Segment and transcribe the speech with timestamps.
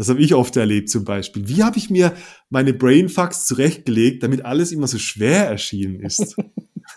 [0.00, 1.46] Das habe ich oft erlebt zum Beispiel.
[1.46, 2.14] Wie habe ich mir
[2.48, 6.36] meine Brainfucks zurechtgelegt, damit alles immer so schwer erschienen ist?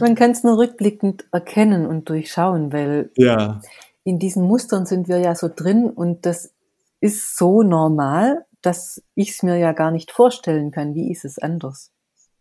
[0.00, 3.60] Man kann es nur rückblickend erkennen und durchschauen, weil ja.
[4.02, 6.52] in diesen Mustern sind wir ja so drin und das
[6.98, 10.96] ist so normal, dass ich es mir ja gar nicht vorstellen kann.
[10.96, 11.92] Wie ist es anders?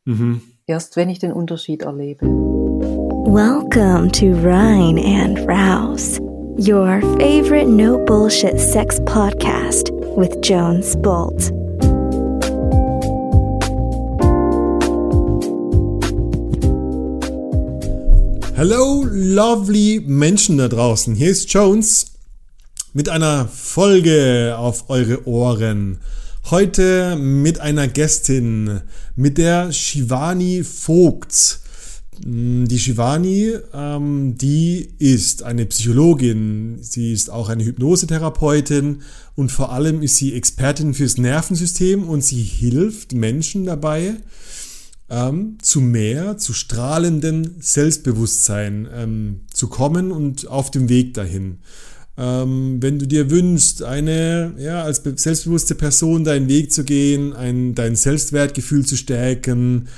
[0.06, 0.42] Mhm.
[0.66, 2.26] Erst wenn ich den Unterschied erlebe.
[2.26, 6.20] Welcome to Rhine and Rouse,
[6.58, 11.52] your favorite no bullshit sex podcast with Jones Bolt.
[18.56, 21.14] Hello, lovely Menschen da draußen.
[21.14, 22.14] Hier ist Jones
[22.94, 26.00] mit einer Folge auf eure Ohren.
[26.52, 28.80] Heute mit einer Gästin,
[29.18, 31.60] mit der Shivani Vogt.
[32.24, 39.02] Mm, die Shivani, ähm, die ist eine Psychologin, sie ist auch eine Hypnosetherapeutin
[39.36, 44.16] und vor allem ist sie Expertin fürs Nervensystem und sie hilft Menschen dabei,
[45.10, 51.60] ähm, zu mehr, zu strahlendem Selbstbewusstsein ähm, zu kommen und auf dem Weg dahin.
[52.18, 57.76] Ähm, wenn du dir wünschst, eine, ja, als selbstbewusste Person deinen Weg zu gehen, ein,
[57.76, 59.90] dein Selbstwertgefühl zu stärken,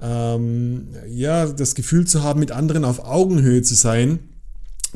[0.00, 4.18] ähm, ja, das Gefühl zu haben, mit anderen auf Augenhöhe zu sein,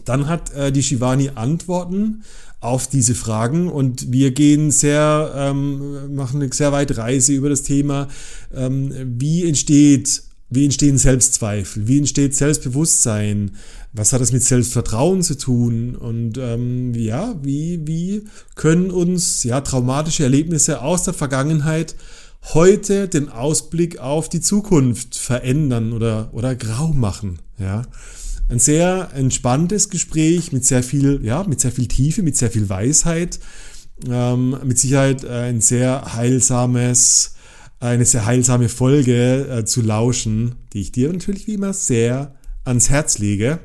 [0.04, 2.22] dann hat äh, die Shivani Antworten
[2.60, 7.62] auf diese Fragen und wir gehen sehr, ähm, machen eine sehr weite Reise über das
[7.62, 8.08] Thema,
[8.54, 13.52] ähm, wie entsteht, wie entstehen Selbstzweifel, wie entsteht Selbstbewusstsein,
[13.92, 18.24] was hat das mit Selbstvertrauen zu tun und ähm, ja, wie, wie
[18.56, 21.96] können uns ja traumatische Erlebnisse aus der Vergangenheit
[22.42, 27.82] heute den Ausblick auf die Zukunft verändern oder, oder grau machen, ja
[28.50, 32.68] ein sehr entspanntes Gespräch mit sehr viel, ja, mit sehr viel Tiefe, mit sehr viel
[32.68, 33.38] Weisheit.
[34.08, 37.34] Ähm, mit Sicherheit ein sehr heilsames,
[37.80, 42.34] eine sehr heilsame Folge äh, zu lauschen, die ich dir natürlich wie immer sehr
[42.64, 43.60] ans Herz lege.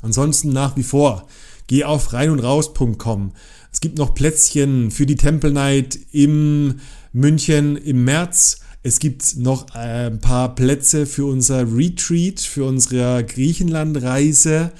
[0.00, 1.26] Ansonsten nach wie vor,
[1.66, 3.32] geh auf reinundraus.com.
[3.72, 6.76] Es gibt noch Plätzchen für die Temple Night im
[7.12, 8.60] München im März.
[8.82, 14.70] Es gibt noch äh, ein paar Plätze für unser Retreat, für unsere Griechenlandreise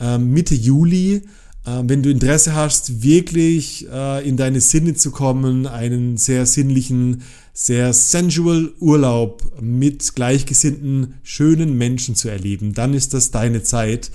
[0.00, 1.22] äh, Mitte Juli.
[1.64, 3.88] Äh, wenn du Interesse hast, wirklich
[4.24, 12.14] in deine Sinne zu kommen, einen sehr sinnlichen, sehr sensual Urlaub mit gleichgesinnten, schönen Menschen
[12.14, 14.10] zu erleben, dann ist das deine Zeit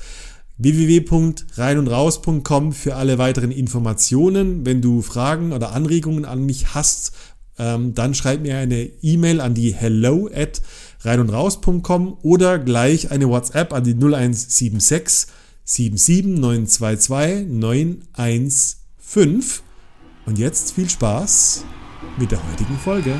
[0.57, 4.65] www.reinundraus.com für alle weiteren Informationen.
[4.65, 7.13] Wenn du Fragen oder Anregungen an mich hast
[7.59, 10.61] ähm, dann schreib mir eine E-Mail an die hello at
[11.01, 15.27] reinundraus.com oder gleich eine WhatsApp an die 0176
[15.63, 19.61] 77922 915.
[20.25, 21.65] Und jetzt viel Spaß
[22.17, 23.15] mit der heutigen Folge.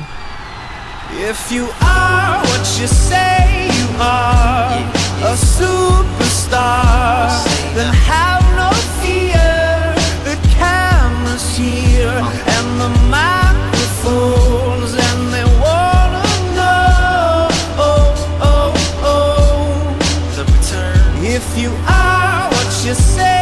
[1.18, 4.84] If you are what you say you are,
[5.24, 7.30] a superstar,
[7.74, 9.94] then have no fear.
[10.24, 12.90] The camera's here and the
[14.08, 16.24] fools and they wanna
[16.56, 17.48] know
[17.86, 18.04] oh,
[18.50, 18.72] oh,
[19.12, 19.96] oh.
[20.36, 21.24] the return.
[21.36, 23.37] If you are what you say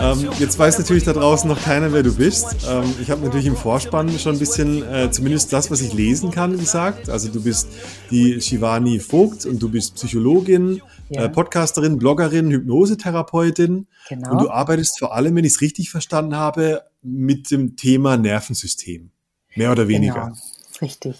[0.00, 2.66] ähm, jetzt weiß natürlich da draußen noch keiner, wer du bist.
[2.68, 6.30] Ähm, ich habe natürlich im Vorspann schon ein bisschen, äh, zumindest das, was ich lesen
[6.30, 7.08] kann, gesagt.
[7.08, 7.68] Also du bist
[8.10, 11.24] die Shivani Vogt und du bist Psychologin, ja.
[11.24, 13.86] äh, Podcasterin, Bloggerin, Hypnosetherapeutin.
[14.08, 14.32] Genau.
[14.32, 19.10] Und du arbeitest vor allem, wenn ich es richtig verstanden habe, mit dem Thema Nervensystem.
[19.54, 20.14] Mehr oder weniger.
[20.14, 20.36] Genau,
[20.80, 21.16] richtig.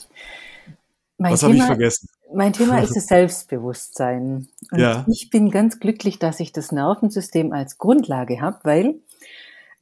[1.19, 2.09] Mein was habe ich vergessen?
[2.35, 4.49] Mein Thema ist das Selbstbewusstsein.
[4.71, 5.05] Und ja.
[5.09, 9.01] ich bin ganz glücklich, dass ich das Nervensystem als Grundlage habe, weil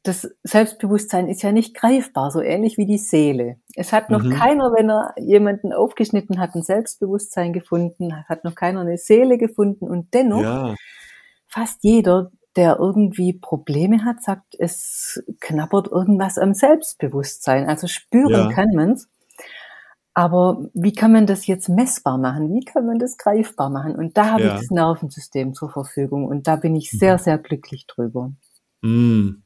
[0.02, 3.56] das Selbstbewusstsein ist ja nicht greifbar, so ähnlich wie die Seele.
[3.76, 4.32] Es hat noch mhm.
[4.32, 9.88] keiner, wenn er jemanden aufgeschnitten hat, ein Selbstbewusstsein gefunden, hat noch keiner eine Seele gefunden
[9.88, 10.75] und dennoch ja.
[11.46, 17.69] fast jeder, der irgendwie Probleme hat, sagt, es knabbert irgendwas am Selbstbewusstsein.
[17.69, 18.52] Also spüren ja.
[18.52, 19.08] kann man's.
[20.14, 22.52] Aber wie kann man das jetzt messbar machen?
[22.52, 23.96] Wie kann man das greifbar machen?
[23.96, 24.54] Und da habe ja.
[24.54, 27.22] ich das Nervensystem zur Verfügung und da bin ich sehr, mhm.
[27.22, 28.32] sehr glücklich drüber.
[28.82, 29.42] Mm.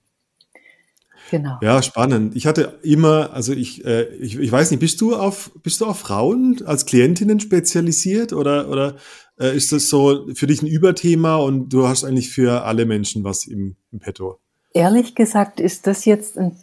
[1.31, 1.59] Genau.
[1.61, 2.37] Ja, spannend.
[2.37, 5.87] Ich hatte immer, also ich, äh, ich, ich weiß nicht, bist du auf, bist du
[5.87, 8.95] auf Frauen als Klientinnen spezialisiert oder, oder
[9.39, 13.25] äh, ist das so für dich ein Überthema und du hast eigentlich für alle Menschen
[13.25, 14.39] was im, im Petto?
[14.73, 16.57] Ehrlich gesagt ist das jetzt ein,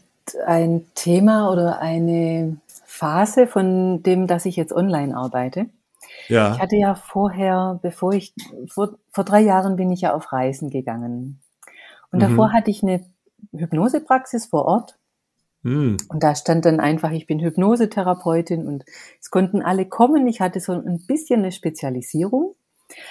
[0.45, 2.57] ein Thema oder eine
[2.93, 5.65] Phase von dem, dass ich jetzt online arbeite.
[6.27, 6.53] Ja.
[6.53, 8.35] Ich hatte ja vorher, bevor ich,
[8.67, 11.41] vor, vor drei Jahren bin ich ja auf Reisen gegangen.
[12.11, 12.19] Und mhm.
[12.19, 13.03] davor hatte ich eine
[13.51, 14.99] Hypnosepraxis vor Ort.
[15.63, 15.97] Mhm.
[16.07, 18.85] Und da stand dann einfach, ich bin Hypnosetherapeutin und
[19.19, 20.27] es konnten alle kommen.
[20.27, 22.53] Ich hatte so ein bisschen eine Spezialisierung,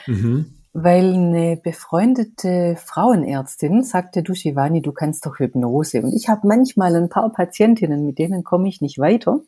[0.07, 0.61] mhm.
[0.73, 6.03] weil eine befreundete Frauenärztin sagte, du Shivani, du kannst doch Hypnose.
[6.03, 9.41] Und ich habe manchmal ein paar Patientinnen, mit denen komme ich nicht weiter.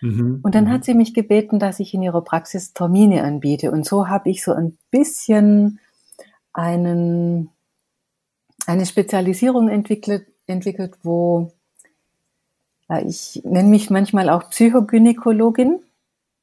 [0.00, 0.40] Mhm.
[0.42, 0.84] Und dann hat mhm.
[0.84, 3.70] sie mich gebeten, dass ich in ihrer Praxis Termine anbiete.
[3.70, 5.80] Und so habe ich so ein bisschen
[6.52, 7.50] einen
[8.66, 11.52] eine Spezialisierung entwickelt, entwickelt wo
[12.88, 15.80] äh, ich nenne mich manchmal auch Psychogynäkologin,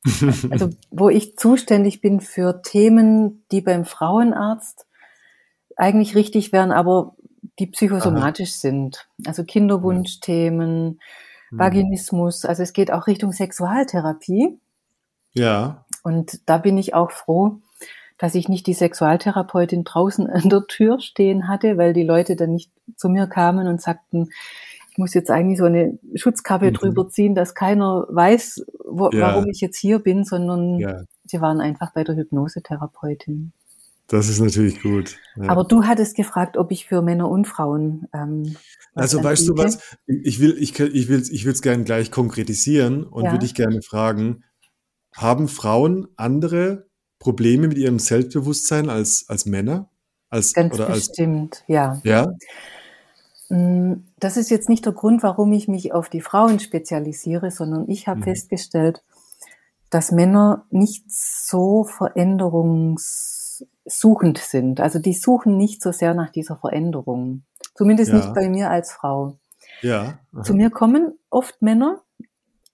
[0.49, 4.87] also wo ich zuständig bin für Themen, die beim Frauenarzt
[5.75, 7.15] eigentlich richtig wären, aber
[7.59, 8.59] die psychosomatisch Aha.
[8.59, 9.09] sind.
[9.25, 10.99] Also Kinderwunschthemen, hm.
[11.51, 14.59] Vaginismus, also es geht auch Richtung Sexualtherapie.
[15.33, 15.85] Ja.
[16.03, 17.57] Und da bin ich auch froh,
[18.17, 22.51] dass ich nicht die Sexualtherapeutin draußen an der Tür stehen hatte, weil die Leute dann
[22.51, 24.29] nicht zu mir kamen und sagten,
[24.91, 26.73] ich muss jetzt eigentlich so eine Schutzkappe mhm.
[26.73, 29.21] drüber ziehen, dass keiner weiß, wo, ja.
[29.21, 31.01] warum ich jetzt hier bin, sondern ja.
[31.25, 33.53] sie waren einfach bei der Hypnosetherapeutin.
[34.11, 35.15] Das ist natürlich gut.
[35.37, 35.47] Ja.
[35.47, 38.09] Aber du hattest gefragt, ob ich für Männer und Frauen.
[38.13, 38.57] Ähm,
[38.93, 39.79] also weißt du was?
[40.05, 43.81] Ich will, ich, ich will, ich will es gerne gleich konkretisieren und würde dich gerne
[43.81, 44.43] fragen:
[45.15, 46.87] Haben Frauen andere
[47.19, 49.89] Probleme mit ihrem Selbstbewusstsein als, als Männer?
[50.29, 52.01] Als, Ganz oder bestimmt, als, ja.
[52.03, 53.55] Ja?
[53.55, 57.87] Mm, das ist jetzt nicht der Grund, warum ich mich auf die Frauen spezialisiere, sondern
[57.87, 58.23] ich habe mhm.
[58.23, 59.03] festgestellt,
[59.89, 61.85] dass Männer nicht so
[63.91, 64.79] veränderungssuchend sind.
[64.79, 67.43] Also die suchen nicht so sehr nach dieser Veränderung.
[67.75, 68.17] Zumindest ja.
[68.17, 69.37] nicht bei mir als Frau.
[69.81, 70.19] Ja.
[70.33, 70.43] Aha.
[70.43, 72.01] Zu mir kommen oft Männer,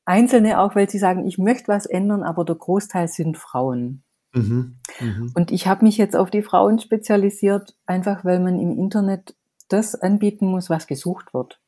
[0.06, 4.04] Einzelne auch, weil sie sagen, ich möchte was ändern, aber der Großteil sind Frauen.
[4.34, 5.32] Mhm, mh.
[5.36, 9.36] Und ich habe mich jetzt auf die Frauen spezialisiert, einfach weil man im Internet
[9.70, 11.60] das anbieten muss, was gesucht wird.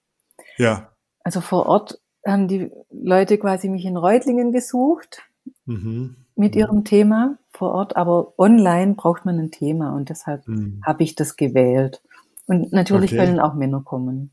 [0.58, 0.92] Ja.
[1.24, 5.29] Also vor Ort haben die Leute quasi mich in Reutlingen gesucht
[5.70, 6.16] mhm.
[6.36, 10.82] mit ihrem Thema vor Ort, aber online braucht man ein Thema und deshalb mhm.
[10.86, 12.02] habe ich das gewählt.
[12.48, 13.26] Und natürlich okay.
[13.26, 14.32] können auch Männer kommen.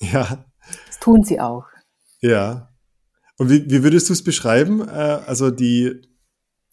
[0.00, 0.44] Ja.
[0.86, 1.66] Das tun sie auch.
[2.20, 2.68] Ja.
[3.38, 4.80] Und wie, wie würdest du es beschreiben?
[4.86, 6.02] Äh, also die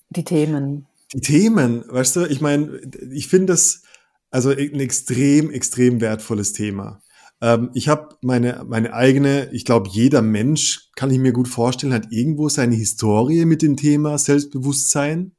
[0.09, 2.79] die Themen die Themen, weißt du, ich meine,
[3.11, 3.83] ich finde das
[4.29, 7.01] also ein extrem, extrem wertvolles Thema.
[7.41, 11.93] Ähm, ich habe meine, meine eigene, ich glaube, jeder Mensch, kann ich mir gut vorstellen,
[11.93, 15.31] hat irgendwo seine Historie mit dem Thema Selbstbewusstsein.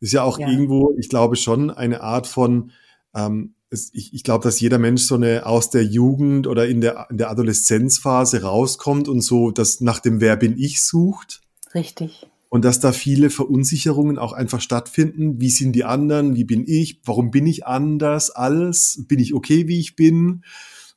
[0.00, 0.48] Ist ja auch ja.
[0.48, 2.72] irgendwo, ich glaube schon, eine Art von,
[3.14, 6.80] ähm, es, ich, ich glaube, dass jeder Mensch so eine aus der Jugend oder in
[6.80, 11.40] der, in der Adoleszenzphase rauskommt und so das nach dem Wer bin ich sucht.
[11.74, 15.40] Richtig und dass da viele Verunsicherungen auch einfach stattfinden.
[15.40, 16.36] Wie sind die anderen?
[16.36, 17.00] Wie bin ich?
[17.04, 19.02] Warum bin ich anders als?
[19.08, 20.44] Bin ich okay, wie ich bin?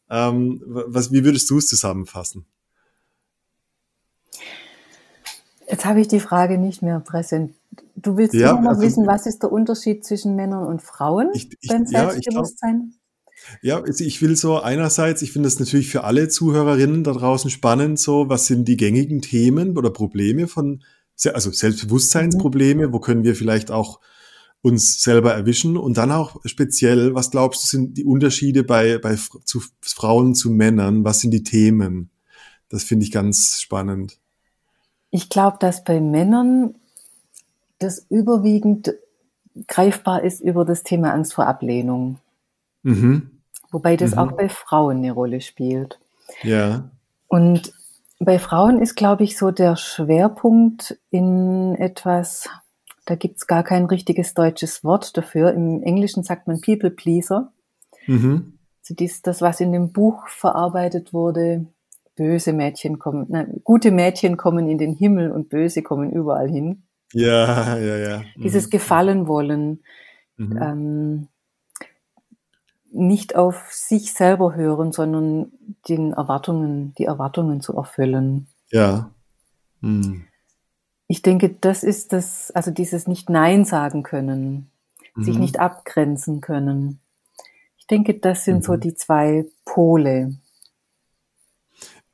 [0.09, 2.45] Ähm, was, wie würdest du es zusammenfassen?
[5.69, 7.54] Jetzt habe ich die Frage nicht mehr präsent.
[7.95, 11.50] Du willst ja, noch also, wissen, was ist der Unterschied zwischen Männern und Frauen ich,
[11.60, 12.93] ich, beim Selbstbewusstsein?
[13.62, 17.50] Ja, also ich will so einerseits, ich finde das natürlich für alle Zuhörerinnen da draußen
[17.50, 20.84] spannend, so was sind die gängigen Themen oder Probleme von
[21.34, 24.00] also Selbstbewusstseinsprobleme, wo können wir vielleicht auch
[24.62, 29.16] uns selber erwischen und dann auch speziell, was glaubst du, sind die Unterschiede bei, bei
[29.16, 31.04] zu Frauen zu Männern?
[31.04, 32.10] Was sind die Themen?
[32.70, 34.20] Das finde ich ganz spannend.
[35.10, 36.76] Ich glaube, dass bei Männern
[37.80, 38.94] das überwiegend
[39.68, 42.20] greifbar ist über das Thema Angst vor Ablehnung.
[42.84, 43.32] Mhm.
[43.72, 44.18] Wobei das mhm.
[44.18, 46.00] auch bei Frauen eine Rolle spielt.
[46.44, 46.90] Ja.
[47.28, 47.74] Und
[48.20, 52.50] bei Frauen ist, glaube ich, so der Schwerpunkt in etwas,
[53.08, 55.54] da gibt's gar kein richtiges deutsches Wort dafür.
[55.54, 57.54] Im Englischen sagt man People Pleaser.
[58.06, 58.60] Mhm.
[58.82, 61.66] Also dies, das, was in dem Buch verarbeitet wurde,
[62.16, 66.84] böse Mädchen kommen, nein, gute Mädchen kommen in den Himmel und böse kommen überall hin.
[67.14, 68.18] Ja, ja, ja.
[68.36, 68.44] Mhm.
[68.44, 69.82] Dieses Gefallen wollen.
[70.36, 70.60] Mhm.
[70.62, 71.28] Ähm,
[72.92, 75.52] nicht auf sich selber hören, sondern
[75.88, 78.48] den Erwartungen, die Erwartungen zu erfüllen.
[78.70, 79.12] Ja.
[79.82, 80.26] Hm.
[81.08, 84.70] Ich denke, das ist das, also dieses nicht Nein sagen können,
[85.16, 85.24] mhm.
[85.24, 87.00] sich nicht abgrenzen können.
[87.78, 88.64] Ich denke, das sind mhm.
[88.64, 90.38] so die zwei Pole.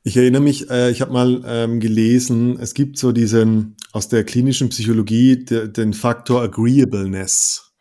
[0.04, 4.22] Ich erinnere mich, äh, ich habe mal ähm, gelesen, es gibt so diesen aus der
[4.22, 7.72] klinischen Psychologie de, den Faktor Agreeableness.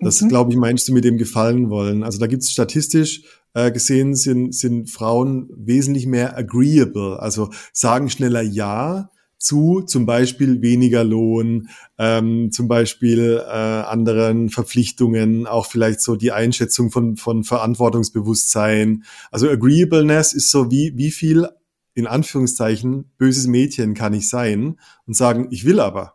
[0.00, 0.28] Das, mhm.
[0.28, 2.02] glaube ich, meinst du mit dem Gefallen wollen.
[2.02, 3.22] Also da gibt es statistisch
[3.54, 9.10] äh, gesehen, sind, sind Frauen wesentlich mehr agreeable, also sagen schneller Ja
[9.44, 16.32] zu zum Beispiel weniger Lohn, ähm, zum Beispiel äh, anderen Verpflichtungen, auch vielleicht so die
[16.32, 19.04] Einschätzung von, von Verantwortungsbewusstsein.
[19.30, 21.48] Also Agreeableness ist so wie, wie viel
[21.94, 26.14] in Anführungszeichen böses Mädchen kann ich sein und sagen, ich will aber.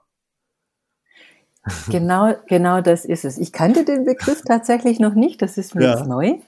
[1.90, 3.38] Genau, genau das ist es.
[3.38, 5.98] Ich kannte den Begriff tatsächlich noch nicht, das ist mir ja.
[5.98, 6.40] jetzt neu.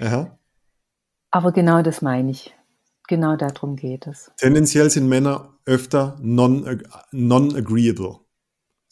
[0.00, 0.36] Aha.
[1.30, 2.54] Aber genau das meine ich.
[3.08, 4.30] Genau darum geht es.
[4.38, 8.04] Tendenziell sind Männer öfter non-agreeable.
[8.04, 8.24] Non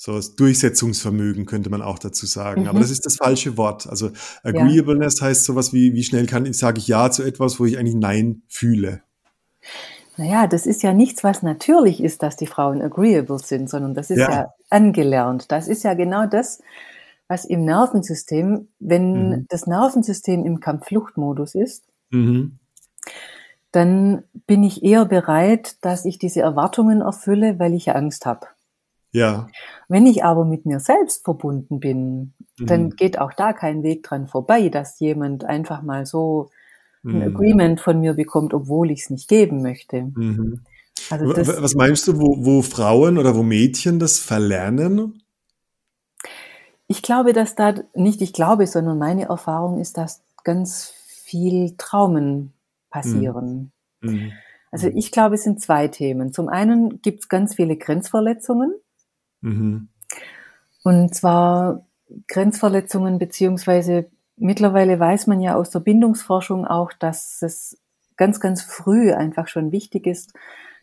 [0.03, 2.63] so das Durchsetzungsvermögen könnte man auch dazu sagen.
[2.63, 2.69] Mhm.
[2.69, 3.87] Aber das ist das falsche Wort.
[3.89, 4.11] Also
[4.43, 5.27] Agreeableness ja.
[5.27, 7.95] heißt sowas wie, wie schnell kann ich, sage ich Ja zu etwas, wo ich eigentlich
[7.95, 9.03] Nein fühle.
[10.17, 14.11] Naja, das ist ja nichts, was natürlich ist, dass die Frauen agreeable sind, sondern das
[14.11, 15.53] ist ja, ja angelernt.
[15.53, 16.61] Das ist ja genau das,
[17.29, 19.47] was im Nervensystem, wenn mhm.
[19.51, 22.59] das Nervensystem im Kampffluchtmodus ist, mhm
[23.73, 28.47] dann bin ich eher bereit, dass ich diese Erwartungen erfülle, weil ich Angst habe.
[29.13, 29.49] Ja.
[29.89, 32.67] Wenn ich aber mit mir selbst verbunden bin, mhm.
[32.67, 36.51] dann geht auch da kein Weg dran vorbei, dass jemand einfach mal so
[37.05, 37.23] ein mhm.
[37.23, 40.03] Agreement von mir bekommt, obwohl ich es nicht geben möchte.
[40.15, 40.61] Mhm.
[41.11, 45.23] Also das, Was meinst du, wo, wo Frauen oder wo Mädchen das verlernen?
[46.87, 52.53] Ich glaube, dass da nicht ich glaube, sondern meine Erfahrung ist, dass ganz viel Traumen
[52.93, 53.73] passieren.
[54.01, 54.33] Mhm.
[54.71, 56.33] Also ich glaube, es sind zwei Themen.
[56.33, 58.75] Zum einen gibt es ganz viele Grenzverletzungen.
[59.41, 59.89] Mhm.
[60.85, 61.87] Und zwar
[62.29, 67.79] Grenzverletzungen beziehungsweise mittlerweile weiß man ja aus der Bindungsforschung auch, dass es
[68.17, 70.33] ganz, ganz früh einfach schon wichtig ist,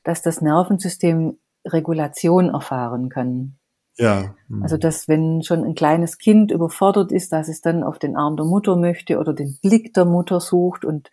[0.03, 3.55] dass das Nervensystem Regulation erfahren kann.
[3.97, 4.35] Ja.
[4.47, 4.63] Mhm.
[4.63, 8.37] Also, dass wenn schon ein kleines Kind überfordert ist, dass es dann auf den Arm
[8.37, 11.11] der Mutter möchte oder den Blick der Mutter sucht und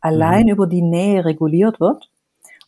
[0.00, 0.52] allein mhm.
[0.52, 2.10] über die Nähe reguliert wird.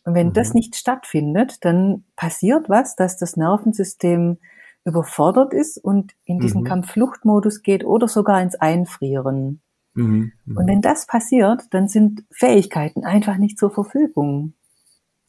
[0.03, 0.33] Und wenn mhm.
[0.33, 4.37] das nicht stattfindet, dann passiert was, dass das Nervensystem
[4.83, 6.65] überfordert ist und in diesen mhm.
[6.65, 9.61] Kampffluchtmodus geht oder sogar ins Einfrieren.
[9.93, 10.31] Mhm.
[10.45, 10.57] Mhm.
[10.57, 14.53] Und wenn das passiert, dann sind Fähigkeiten einfach nicht zur Verfügung.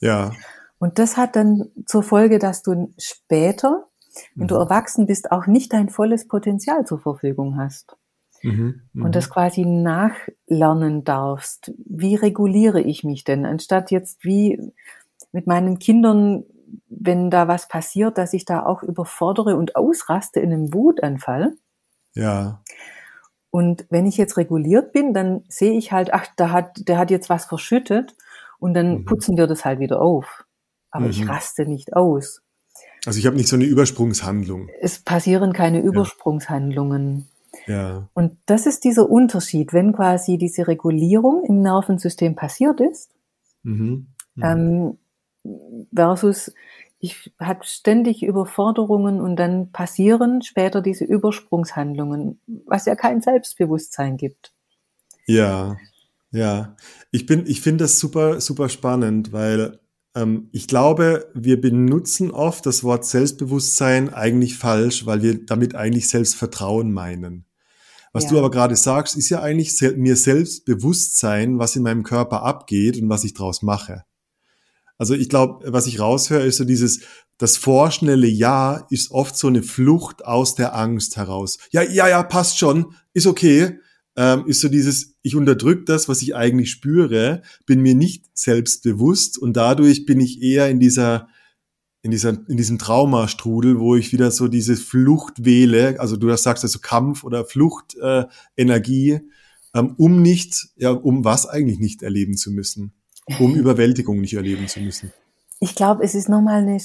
[0.01, 0.33] Ja.
[0.79, 3.87] Und das hat dann zur Folge, dass du später,
[4.35, 4.63] wenn du mhm.
[4.63, 7.97] erwachsen bist, auch nicht dein volles Potenzial zur Verfügung hast.
[8.43, 9.33] Mhm, und das mhm.
[9.33, 11.73] quasi nachlernen darfst.
[11.85, 13.47] Wie reguliere ich mich denn?
[13.47, 14.61] Anstatt jetzt wie
[15.33, 16.45] mit meinen Kindern,
[16.89, 21.55] wenn da was passiert, dass ich da auch überfordere und ausraste in einem Wutanfall.
[22.15, 22.63] Ja.
[23.51, 27.11] Und wenn ich jetzt reguliert bin, dann sehe ich halt, ach, da hat, der hat
[27.11, 28.17] jetzt was verschüttet
[28.59, 29.05] und dann mhm.
[29.05, 30.45] putzen wir das halt wieder auf.
[30.91, 31.11] Aber mhm.
[31.11, 32.43] ich raste nicht aus.
[33.05, 34.69] Also ich habe nicht so eine Übersprungshandlung.
[34.81, 37.29] Es passieren keine Übersprungshandlungen.
[37.67, 38.09] Ja.
[38.15, 43.11] Und das ist dieser Unterschied, wenn quasi diese Regulierung im Nervensystem passiert ist,
[43.63, 44.09] mhm.
[44.35, 44.99] Mhm.
[45.45, 46.53] Ähm, versus
[46.99, 54.53] ich habe ständig Überforderungen und dann passieren später diese Übersprungshandlungen, was ja kein Selbstbewusstsein gibt.
[55.27, 55.77] Ja,
[56.31, 56.77] ja.
[57.11, 59.81] Ich bin, ich finde das super, super spannend, weil
[60.15, 66.09] ähm, ich glaube, wir benutzen oft das Wort Selbstbewusstsein eigentlich falsch, weil wir damit eigentlich
[66.09, 67.47] Selbstvertrauen meinen.
[68.13, 68.31] Was ja.
[68.31, 73.01] du aber gerade sagst, ist ja eigentlich mir selbst Bewusstsein, was in meinem Körper abgeht
[73.01, 74.05] und was ich draus mache.
[74.99, 77.01] Also ich glaube, was ich raushöre, ist so dieses,
[77.39, 81.59] das vorschnelle Ja ist oft so eine Flucht aus der Angst heraus.
[81.73, 83.81] Ja, ja, ja, passt schon, ist okay.
[84.15, 89.39] Ähm, ist so dieses, ich unterdrück das, was ich eigentlich spüre, bin mir nicht selbstbewusst
[89.39, 91.29] und dadurch bin ich eher in dieser
[92.03, 96.43] in, dieser, in diesem Traumastrudel, wo ich wieder so diese Flucht wähle, also du das
[96.43, 99.21] sagst also Kampf oder Fluchtenergie, äh,
[99.75, 102.93] ähm, um nicht, ja, um was eigentlich nicht erleben zu müssen,
[103.39, 105.13] um Überwältigung nicht erleben zu müssen.
[105.61, 106.79] Ich glaube, es ist nochmal eine,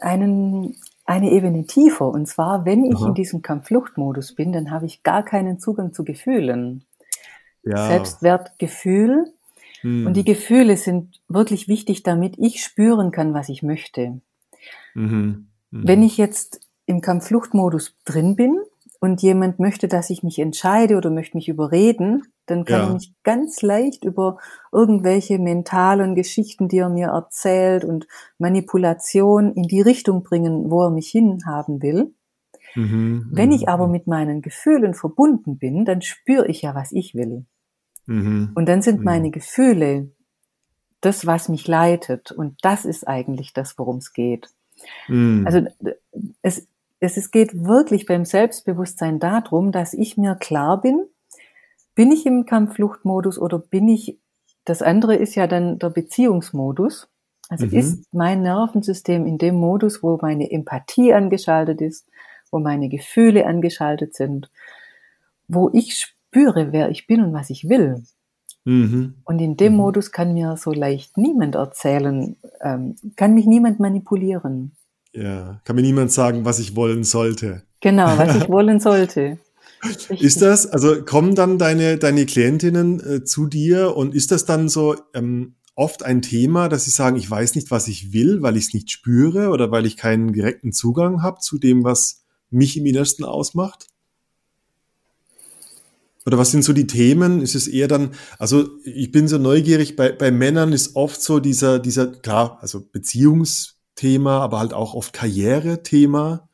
[0.00, 2.08] einen, eine Ebene tiefer.
[2.08, 3.08] Und zwar, wenn ich Aha.
[3.08, 6.84] in diesem Kampffluchtmodus bin, dann habe ich gar keinen Zugang zu Gefühlen.
[7.62, 7.86] Ja.
[7.86, 9.32] Selbstwertgefühl.
[9.82, 10.06] Hm.
[10.06, 14.20] Und die Gefühle sind wirklich wichtig, damit ich spüren kann, was ich möchte.
[14.94, 15.48] Mhm.
[15.70, 15.88] Mhm.
[15.88, 18.58] Wenn ich jetzt im Kampffluchtmodus drin bin
[19.00, 22.86] und jemand möchte, dass ich mich entscheide oder möchte mich überreden, dann kann ja.
[22.88, 24.38] er mich ganz leicht über
[24.70, 28.06] irgendwelche mentalen Geschichten, die er mir erzählt und
[28.38, 32.14] Manipulation in die Richtung bringen, wo er mich hinhaben will.
[32.74, 33.92] Mhm, Wenn ich mhm, aber mhm.
[33.92, 37.46] mit meinen Gefühlen verbunden bin, dann spüre ich ja, was ich will.
[38.06, 40.10] Mhm, und dann sind meine Gefühle
[41.00, 42.32] das, was mich leitet.
[42.32, 44.50] Und das ist eigentlich das, worum es geht.
[45.08, 45.46] Mm.
[45.46, 45.66] Also
[46.42, 46.66] es,
[47.00, 51.04] es, es geht wirklich beim Selbstbewusstsein darum, dass ich mir klar bin,
[51.94, 54.18] bin ich im Kampffluchtmodus oder bin ich,
[54.64, 57.08] das andere ist ja dann der Beziehungsmodus.
[57.48, 57.72] Also mhm.
[57.72, 62.08] ist mein Nervensystem in dem Modus, wo meine Empathie angeschaltet ist,
[62.50, 64.50] wo meine Gefühle angeschaltet sind,
[65.46, 68.02] wo ich spüre, wer ich bin und was ich will.
[68.64, 69.14] Mhm.
[69.24, 69.78] Und in dem mhm.
[69.78, 74.72] Modus kann mir so leicht niemand erzählen, ähm, kann mich niemand manipulieren.
[75.12, 77.62] Ja, kann mir niemand sagen, was ich wollen sollte.
[77.80, 79.38] Genau, was ich wollen sollte.
[79.84, 80.22] Richtig.
[80.22, 84.68] Ist das, also kommen dann deine, deine Klientinnen äh, zu dir und ist das dann
[84.68, 88.56] so ähm, oft ein Thema, dass sie sagen, ich weiß nicht, was ich will, weil
[88.56, 92.76] ich es nicht spüre oder weil ich keinen direkten Zugang habe zu dem, was mich
[92.76, 93.88] im Innersten ausmacht?
[96.26, 97.42] Oder was sind so die Themen?
[97.42, 101.38] Ist es eher dann, also ich bin so neugierig, bei, bei Männern ist oft so
[101.38, 106.48] dieser, dieser, klar, also Beziehungsthema, aber halt auch oft Karriere-Thema.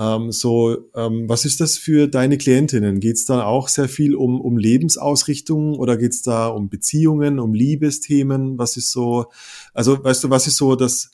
[0.00, 2.98] Ähm, so, ähm, was ist das für deine Klientinnen?
[3.00, 7.38] Geht es da auch sehr viel um, um Lebensausrichtungen oder geht es da um Beziehungen,
[7.38, 8.58] um Liebesthemen?
[8.58, 9.26] Was ist so,
[9.74, 11.10] also weißt du, was ist so das,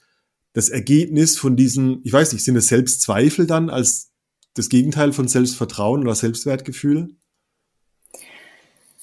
[0.55, 4.11] das Ergebnis von diesen, ich weiß nicht, sind es Selbstzweifel dann als
[4.55, 7.17] das Gegenteil von Selbstvertrauen oder Selbstwertgefühl?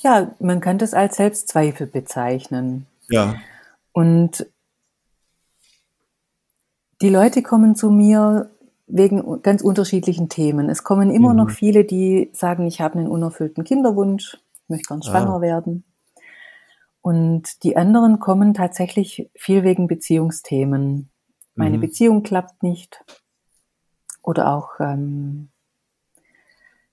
[0.01, 2.88] Ja, man kann das als Selbstzweifel bezeichnen.
[3.10, 3.36] Ja.
[3.93, 4.48] Und
[7.01, 8.50] die Leute kommen zu mir
[8.88, 10.70] wegen ganz unterschiedlichen Themen.
[10.70, 11.38] Es kommen immer mhm.
[11.38, 15.41] noch viele, die sagen, ich habe einen unerfüllten Kinderwunsch, möchte gern schwanger ah.
[15.41, 15.84] werden.
[17.01, 21.10] Und die anderen kommen tatsächlich viel wegen Beziehungsthemen.
[21.55, 21.81] Meine mhm.
[21.81, 23.03] Beziehung klappt nicht.
[24.22, 25.50] Oder auch ähm,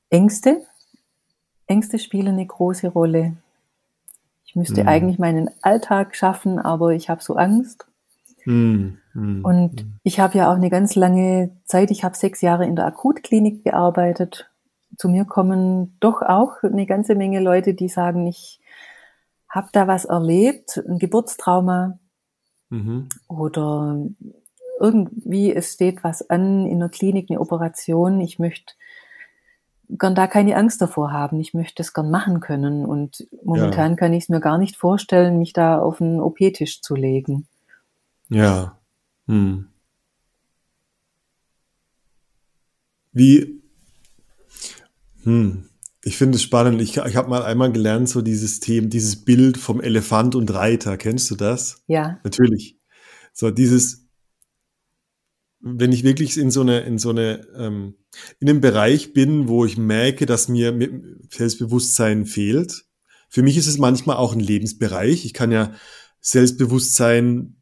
[0.08, 0.62] Ängste.
[1.68, 3.36] Ängste spielen eine große Rolle.
[4.44, 4.88] Ich müsste mhm.
[4.88, 7.86] eigentlich meinen Alltag schaffen, aber ich habe so Angst.
[8.46, 8.98] Mhm.
[9.12, 9.44] Mhm.
[9.44, 12.86] Und ich habe ja auch eine ganz lange Zeit, ich habe sechs Jahre in der
[12.86, 14.50] Akutklinik gearbeitet.
[14.96, 18.60] Zu mir kommen doch auch eine ganze Menge Leute, die sagen, ich
[19.48, 21.98] habe da was erlebt, ein Geburtstrauma
[22.70, 23.08] mhm.
[23.28, 23.98] oder
[24.80, 28.20] irgendwie es steht was an in der Klinik, eine Operation.
[28.20, 28.74] Ich möchte
[29.88, 31.40] gern da keine Angst davor haben.
[31.40, 32.84] Ich möchte es gern machen können.
[32.84, 33.96] Und momentan ja.
[33.96, 37.46] kann ich es mir gar nicht vorstellen, mich da auf einen OP-Tisch zu legen.
[38.28, 38.78] Ja.
[39.26, 39.68] Hm.
[43.12, 43.60] Wie,
[45.24, 45.68] hm,
[46.04, 46.80] ich finde es spannend.
[46.80, 50.96] Ich, ich habe mal einmal gelernt, so dieses Thema, dieses Bild vom Elefant und Reiter.
[50.96, 51.82] Kennst du das?
[51.86, 52.18] Ja.
[52.22, 52.76] Natürlich.
[53.32, 54.07] So dieses,
[55.60, 57.94] wenn ich wirklich in so eine, in so eine, ähm,
[58.40, 60.74] in einem Bereich bin, wo ich merke, dass mir
[61.30, 62.84] Selbstbewusstsein fehlt.
[63.28, 65.24] Für mich ist es manchmal auch ein Lebensbereich.
[65.24, 65.72] Ich kann ja
[66.20, 67.56] Selbstbewusstsein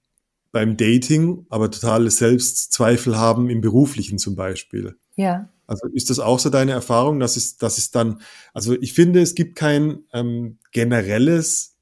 [0.53, 4.97] beim Dating, aber totale Selbstzweifel haben im Beruflichen zum Beispiel.
[5.17, 5.51] Ja.
[5.67, 8.21] Also ist das auch so deine Erfahrung, dass es, dass es dann,
[8.55, 11.76] also ich finde, es gibt kein ähm, generelles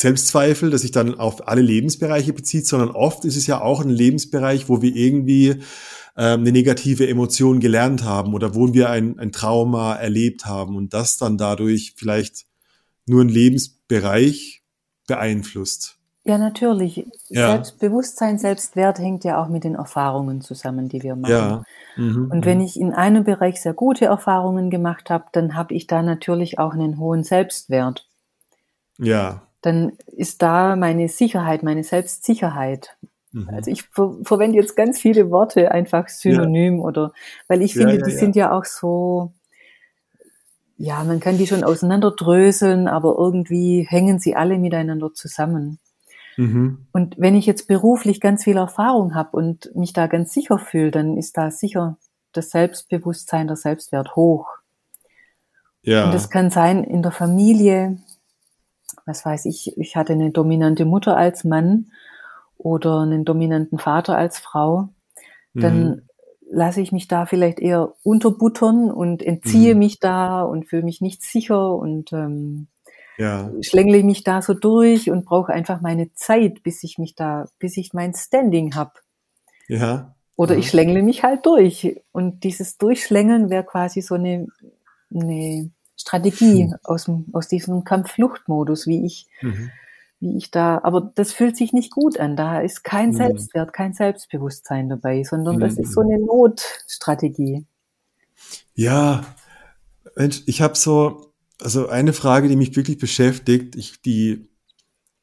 [0.00, 3.90] Selbstzweifel, das sich dann auf alle Lebensbereiche bezieht, sondern oft ist es ja auch ein
[3.90, 5.56] Lebensbereich, wo wir irgendwie
[6.16, 10.94] ähm, eine negative Emotion gelernt haben oder wo wir ein, ein Trauma erlebt haben und
[10.94, 12.46] das dann dadurch vielleicht
[13.04, 14.62] nur ein Lebensbereich
[15.06, 15.98] beeinflusst.
[16.24, 17.06] Ja, natürlich.
[17.28, 17.52] Ja.
[17.52, 21.30] Selbstbewusstsein, Selbstwert hängt ja auch mit den Erfahrungen zusammen, die wir machen.
[21.30, 21.62] Ja.
[21.96, 22.30] Mhm.
[22.30, 26.02] Und wenn ich in einem Bereich sehr gute Erfahrungen gemacht habe, dann habe ich da
[26.02, 28.06] natürlich auch einen hohen Selbstwert.
[28.98, 32.96] Ja dann ist da meine Sicherheit, meine Selbstsicherheit.
[33.32, 33.48] Mhm.
[33.50, 36.84] Also ich ver verwende jetzt ganz viele Worte einfach synonym ja.
[36.84, 37.12] oder,
[37.48, 39.32] weil ich finde, ja, ja, die sind ja auch so,
[40.76, 45.78] ja, man kann die schon auseinanderdröseln, aber irgendwie hängen sie alle miteinander zusammen.
[46.36, 46.86] Mhm.
[46.92, 50.90] Und wenn ich jetzt beruflich ganz viel Erfahrung habe und mich da ganz sicher fühle,
[50.90, 51.98] dann ist da sicher
[52.32, 54.46] das Selbstbewusstsein, der Selbstwert hoch.
[55.82, 56.06] Ja.
[56.06, 57.98] Und das kann sein in der Familie,
[59.10, 61.90] was weiß ich, ich hatte eine dominante Mutter als Mann
[62.56, 64.88] oder einen dominanten Vater als Frau,
[65.54, 66.02] dann mhm.
[66.48, 69.78] lasse ich mich da vielleicht eher unterbuttern und entziehe mhm.
[69.80, 72.68] mich da und fühle mich nicht sicher und ähm,
[73.18, 73.50] ja.
[73.60, 77.76] schlängle mich da so durch und brauche einfach meine Zeit, bis ich mich da, bis
[77.76, 78.92] ich mein Standing habe.
[79.68, 80.14] Ja.
[80.36, 80.60] Oder ja.
[80.60, 82.00] ich schlängle mich halt durch.
[82.12, 84.46] Und dieses Durchschlängeln wäre quasi so eine,
[85.12, 86.76] eine Strategie hm.
[86.82, 89.70] aus, dem, aus diesem Kampffluchtmodus, wie ich, mhm.
[90.18, 92.36] wie ich da, aber das fühlt sich nicht gut an.
[92.36, 93.16] Da ist kein mhm.
[93.16, 95.60] Selbstwert, kein Selbstbewusstsein dabei, sondern mhm.
[95.60, 97.66] das ist so eine Notstrategie.
[98.74, 99.24] Ja,
[100.16, 104.48] Mensch, ich habe so, also eine Frage, die mich wirklich beschäftigt, ich, die,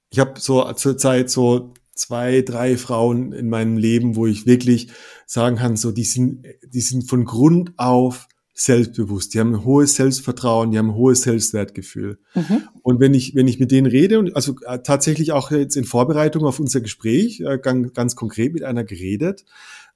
[0.10, 4.92] ich habe so zurzeit so zwei, drei Frauen in meinem Leben, wo ich wirklich
[5.26, 8.28] sagen kann, so die sind, die sind von Grund auf
[8.60, 12.18] selbstbewusst, die haben ein hohes Selbstvertrauen, die haben ein hohes Selbstwertgefühl.
[12.34, 12.64] Mhm.
[12.82, 15.84] Und wenn ich, wenn ich mit denen rede, und also äh, tatsächlich auch jetzt in
[15.84, 19.46] Vorbereitung auf unser Gespräch, äh, ganz, ganz konkret mit einer geredet,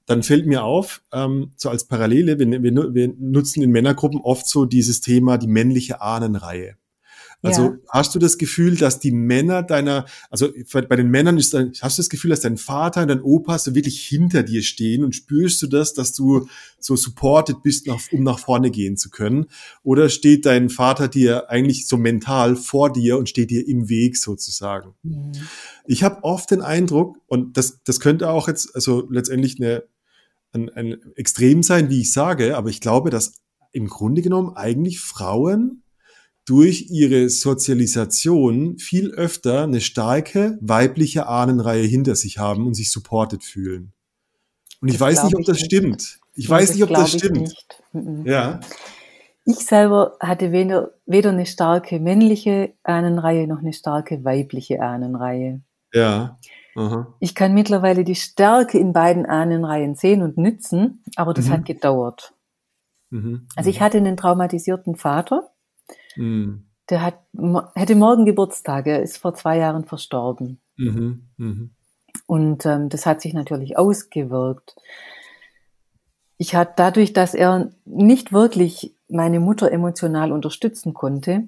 [0.06, 4.47] dann fällt mir auf, ähm, so als Parallele, wir, wir, wir nutzen in Männergruppen oft
[4.47, 6.76] so dieses Thema, die männliche Ahnenreihe.
[7.44, 7.78] Also ja.
[7.90, 11.98] hast du das Gefühl, dass die Männer deiner, also bei den Männern ist dann, hast
[11.98, 15.16] du das Gefühl, dass dein Vater und dein Opa so wirklich hinter dir stehen und
[15.16, 16.48] spürst du das, dass du
[16.80, 19.48] so supported bist, nach, um nach vorne gehen zu können?
[19.84, 24.18] Oder steht dein Vater dir eigentlich so mental vor dir und steht dir im Weg
[24.18, 24.94] sozusagen?
[25.02, 25.32] Mhm.
[25.86, 29.84] Ich habe oft den Eindruck, und das, das könnte auch jetzt, also letztendlich eine,
[30.54, 33.34] ein, ein Extrem sein, wie ich sage, aber ich glaube, dass
[33.72, 35.81] im Grunde genommen eigentlich Frauen
[36.52, 43.42] durch ihre Sozialisation viel öfter eine starke weibliche Ahnenreihe hinter sich haben und sich supported
[43.42, 43.94] fühlen.
[44.82, 45.66] Und ich das weiß nicht, ob das nicht.
[45.66, 46.20] stimmt.
[46.36, 47.56] Ich ja, weiß das nicht, ob das stimmt.
[47.94, 48.26] Mhm.
[48.26, 48.60] Ja.
[49.46, 55.62] Ich selber hatte weder, weder eine starke männliche Ahnenreihe noch eine starke weibliche Ahnenreihe.
[55.94, 56.38] Ja.
[56.76, 57.16] Aha.
[57.22, 61.52] Ich kann mittlerweile die Stärke in beiden Ahnenreihen sehen und nützen, aber das mhm.
[61.52, 62.34] hat gedauert.
[63.10, 63.48] Mhm.
[63.56, 63.84] Also ich mhm.
[63.84, 65.51] hatte einen traumatisierten Vater,
[66.15, 66.65] Mhm.
[66.89, 67.19] Der hat,
[67.76, 70.60] hätte morgen Geburtstag, er ist vor zwei Jahren verstorben.
[70.78, 71.30] Mhm.
[71.38, 71.71] Mhm.
[72.26, 74.76] Und ähm, das hat sich natürlich ausgewirkt.
[76.38, 81.47] Ich hatte dadurch, dass er nicht wirklich meine Mutter emotional unterstützen konnte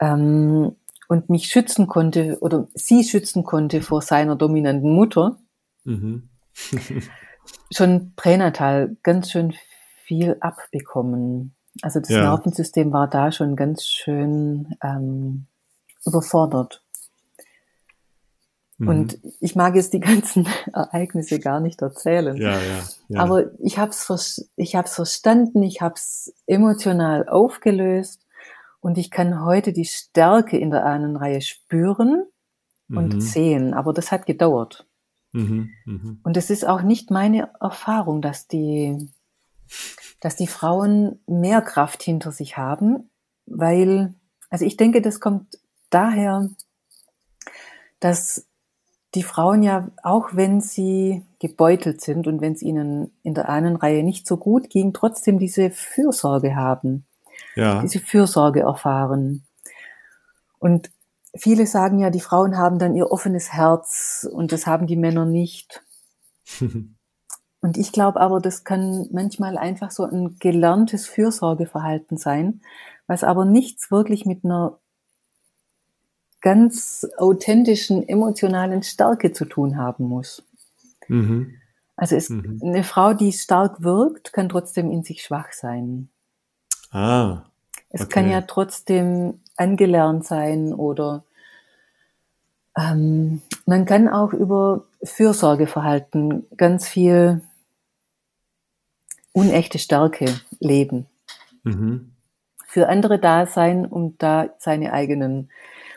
[0.00, 0.76] ähm,
[1.08, 5.38] und mich schützen konnte oder sie schützen konnte vor seiner dominanten Mutter,
[5.84, 6.28] mhm.
[7.72, 9.54] schon pränatal ganz schön
[10.04, 11.56] viel abbekommen.
[11.82, 12.22] Also das ja.
[12.22, 15.46] Nervensystem war da schon ganz schön ähm,
[16.04, 16.82] überfordert.
[18.78, 18.88] Mhm.
[18.88, 22.36] Und ich mag jetzt die ganzen Ereignisse gar nicht erzählen.
[22.36, 22.58] Ja,
[23.08, 23.20] ja.
[23.20, 28.26] Aber ich habe es ich hab's verstanden, ich habe es emotional aufgelöst
[28.80, 32.24] und ich kann heute die Stärke in der Ahnenreihe spüren
[32.88, 33.20] und mhm.
[33.20, 33.74] sehen.
[33.74, 34.86] Aber das hat gedauert.
[35.32, 36.16] Mhm, mh.
[36.24, 39.08] Und es ist auch nicht meine Erfahrung, dass die
[40.20, 43.10] dass die Frauen mehr Kraft hinter sich haben,
[43.46, 44.14] weil,
[44.50, 45.58] also ich denke, das kommt
[45.90, 46.48] daher,
[48.00, 48.46] dass
[49.14, 53.76] die Frauen ja, auch wenn sie gebeutelt sind und wenn es ihnen in der einen
[53.76, 57.06] Reihe nicht so gut ging, trotzdem diese Fürsorge haben,
[57.56, 57.80] ja.
[57.82, 59.44] diese Fürsorge erfahren.
[60.58, 60.90] Und
[61.34, 65.24] viele sagen ja, die Frauen haben dann ihr offenes Herz und das haben die Männer
[65.24, 65.82] nicht.
[67.62, 72.62] Und ich glaube aber, das kann manchmal einfach so ein gelerntes Fürsorgeverhalten sein,
[73.06, 74.78] was aber nichts wirklich mit einer
[76.40, 80.42] ganz authentischen emotionalen Stärke zu tun haben muss.
[81.08, 81.54] Mhm.
[81.96, 82.60] Also es, mhm.
[82.64, 86.08] eine Frau, die stark wirkt, kann trotzdem in sich schwach sein.
[86.92, 87.42] Ah.
[87.90, 91.24] Es kann ja trotzdem angelernt sein oder
[92.78, 97.42] ähm, man kann auch über Fürsorgeverhalten ganz viel
[99.32, 100.26] unechte Stärke
[100.58, 101.06] leben.
[101.64, 102.12] Mhm.
[102.66, 105.50] Für andere da sein, um da seine eigenen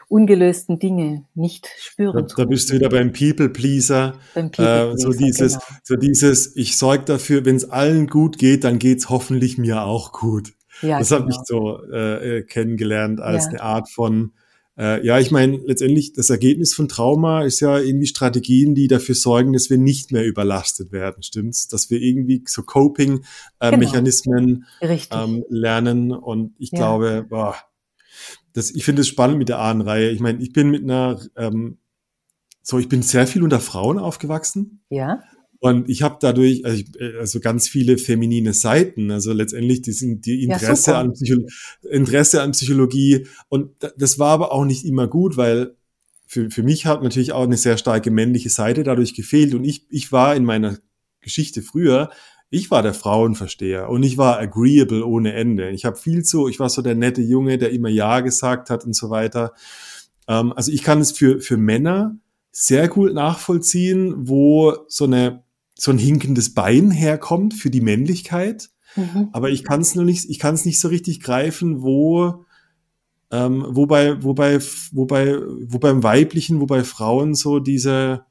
[0.07, 2.27] ungelösten Dinge nicht spüren.
[2.27, 4.13] Da, da bist du wieder beim People Pleaser.
[4.35, 5.79] Beim People -Pleaser äh, so dieses, genau.
[5.83, 9.83] so dieses, ich sorge dafür, wenn es allen gut geht, dann geht es hoffentlich mir
[9.83, 10.53] auch gut.
[10.81, 11.21] Ja, das genau.
[11.21, 13.49] habe ich so äh, äh, kennengelernt als ja.
[13.51, 14.33] eine Art von
[14.77, 19.13] äh, ja, ich meine, letztendlich das Ergebnis von Trauma ist ja irgendwie Strategien, die dafür
[19.13, 21.67] sorgen, dass wir nicht mehr überlastet werden, stimmt's?
[21.67, 25.23] Dass wir irgendwie so Coping-Mechanismen äh, genau.
[25.23, 26.79] ähm, lernen und ich ja.
[26.79, 27.55] glaube, boah,
[28.53, 30.09] das, ich finde es spannend mit der Ahnenreihe.
[30.09, 31.77] Ich meine, ich bin mit einer, ähm,
[32.63, 34.83] so, ich bin sehr viel unter Frauen aufgewachsen.
[34.89, 35.21] Ja.
[35.63, 39.11] Und ich habe dadurch also, ich, äh, also, ganz viele feminine Seiten.
[39.11, 41.39] Also letztendlich die sind die Interesse, ja, an Psycho
[41.89, 43.27] Interesse an Psychologie.
[43.47, 45.77] Und das war aber auch nicht immer gut, weil
[46.27, 49.53] für, für mich hat natürlich auch eine sehr starke männliche Seite dadurch gefehlt.
[49.53, 50.79] Und ich, ich war in meiner
[51.21, 52.09] Geschichte früher,
[52.49, 55.69] ich war der Frauenversteher und ich war agreeable ohne Ende.
[55.69, 58.83] Ich habe viel zu, ich war so der nette Junge, der immer Ja gesagt hat
[58.83, 59.53] und so weiter.
[60.27, 62.17] Ähm, also ich kann es für, für Männer
[62.51, 65.41] sehr gut nachvollziehen, wo so eine
[65.75, 68.69] so ein hinkendes Bein herkommt für die Männlichkeit.
[68.95, 69.29] Mhm.
[69.31, 72.45] Aber ich kann es nur nicht, ich kann es nicht so richtig greifen, wo,
[73.31, 74.59] ähm, wobei, wobei,
[74.91, 78.25] wobei, wo beim Weiblichen, wobei Frauen so diese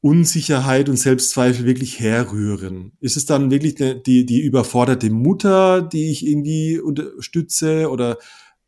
[0.00, 2.92] Unsicherheit und Selbstzweifel wirklich herrühren.
[3.00, 8.18] Ist es dann wirklich die, die, überforderte Mutter, die ich irgendwie unterstütze oder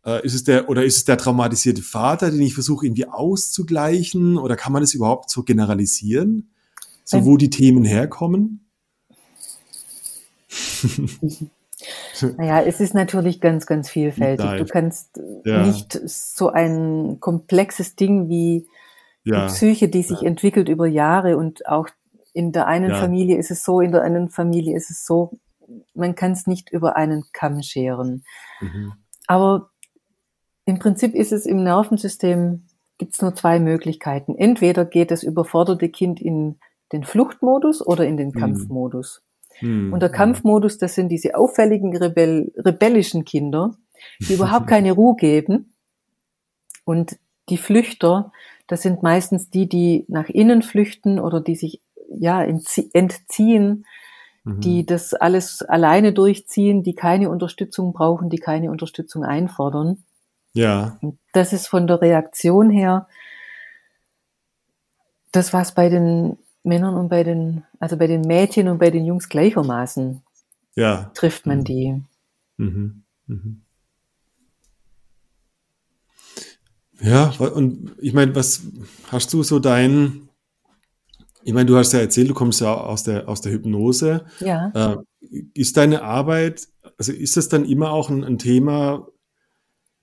[0.04, 4.36] Äh, ist es der, oder ist es der traumatisierte Vater, den ich versuche irgendwie auszugleichen?
[4.36, 6.51] Oder kann man es überhaupt so generalisieren?
[7.04, 8.70] So, wo die Themen herkommen?
[12.36, 14.46] Naja, es ist natürlich ganz, ganz vielfältig.
[14.58, 15.66] Du kannst ja.
[15.66, 18.68] nicht so ein komplexes Ding wie
[19.24, 19.46] ja.
[19.46, 20.28] die Psyche, die sich ja.
[20.28, 21.88] entwickelt über Jahre und auch
[22.32, 25.38] in der einen Familie ist es so, in der anderen Familie ist es so.
[25.94, 28.24] Man kann es nicht über einen Kamm scheren.
[28.60, 28.92] Mhm.
[29.26, 29.70] Aber
[30.64, 34.34] im Prinzip ist es im Nervensystem, gibt es nur zwei Möglichkeiten.
[34.36, 36.58] Entweder geht das überforderte Kind in
[36.92, 38.38] den Fluchtmodus oder in den mhm.
[38.38, 39.22] Kampfmodus.
[39.60, 39.92] Mhm.
[39.92, 43.76] Und der Kampfmodus, das sind diese auffälligen Rebell rebellischen Kinder,
[44.20, 45.74] die überhaupt keine Ruhe geben.
[46.84, 48.32] Und die Flüchter,
[48.66, 53.86] das sind meistens die, die nach innen flüchten oder die sich ja entziehen,
[54.44, 54.60] mhm.
[54.60, 60.04] die das alles alleine durchziehen, die keine Unterstützung brauchen, die keine Unterstützung einfordern.
[60.54, 60.98] Ja.
[61.00, 63.08] Und das ist von der Reaktion her
[65.32, 69.04] das, was bei den Männern und bei den, also bei den Mädchen und bei den
[69.04, 70.22] Jungs gleichermaßen
[70.76, 71.10] ja.
[71.14, 71.64] trifft man mhm.
[71.64, 72.02] die.
[72.56, 73.02] Mhm.
[73.26, 73.62] Mhm.
[77.00, 78.62] Ja, und ich meine, was
[79.08, 80.28] hast du so dein,
[81.42, 84.24] ich meine, du hast ja erzählt, du kommst ja aus der, aus der Hypnose.
[84.38, 84.70] Ja.
[84.74, 84.96] Äh,
[85.54, 89.08] ist deine Arbeit, also ist das dann immer auch ein, ein Thema,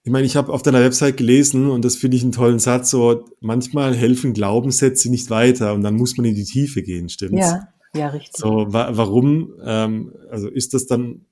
[0.10, 2.90] ich meine, ich habe auf deiner Website gelesen und das finde ich einen tollen Satz,
[2.90, 7.38] so manchmal helfen Glaubenssätze nicht weiter und dann muss man in die Tiefe gehen, stimmt's?
[7.38, 8.36] Ja, ja, richtig.
[8.36, 11.28] So, wa warum, ähm, also ist das dann,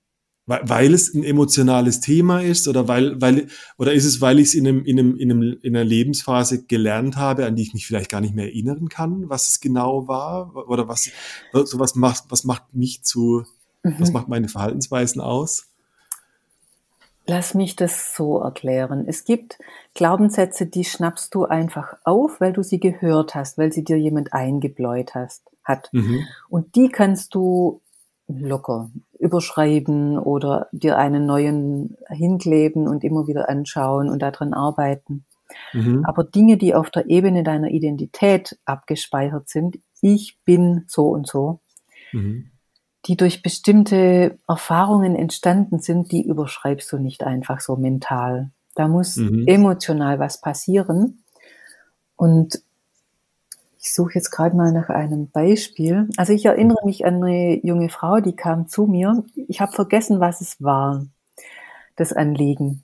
[0.46, 3.48] weil, es ein emotionales Thema ist oder weil, weil,
[3.80, 6.66] oder ist es, weil ich es in einem, in einem, in einem, in einer Lebensphase
[6.66, 10.08] gelernt habe, an die ich mich vielleicht gar nicht mehr erinnern kann, was es genau
[10.08, 10.56] war?
[10.70, 11.10] Oder was,
[11.52, 13.44] so was macht, was macht mich zu,
[13.82, 13.96] mhm.
[13.98, 15.66] was macht meine Verhaltensweisen aus?
[17.30, 19.04] Lass mich das so erklären.
[19.06, 19.60] Es gibt
[19.94, 24.32] Glaubenssätze, die schnappst du einfach auf, weil du sie gehört hast, weil sie dir jemand
[24.32, 25.90] eingebläut hast, hat.
[25.92, 26.26] Mhm.
[26.48, 27.82] Und die kannst du
[28.30, 35.26] locker überschreiben oder dir einen neuen hinkleben und immer wieder anschauen und daran arbeiten.
[35.74, 36.06] Mhm.
[36.06, 41.60] Aber Dinge, die auf der Ebene deiner Identität abgespeichert sind, ich bin so und so,
[42.14, 42.52] mhm
[43.08, 48.52] die durch bestimmte Erfahrungen entstanden sind, die überschreibst du nicht einfach so mental.
[48.76, 49.48] Da muss mhm.
[49.48, 51.24] emotional was passieren.
[52.16, 52.62] Und
[53.80, 56.10] ich suche jetzt gerade mal nach einem Beispiel.
[56.18, 59.24] Also ich erinnere mich an eine junge Frau, die kam zu mir.
[59.48, 61.06] Ich habe vergessen, was es war,
[61.96, 62.84] das Anliegen.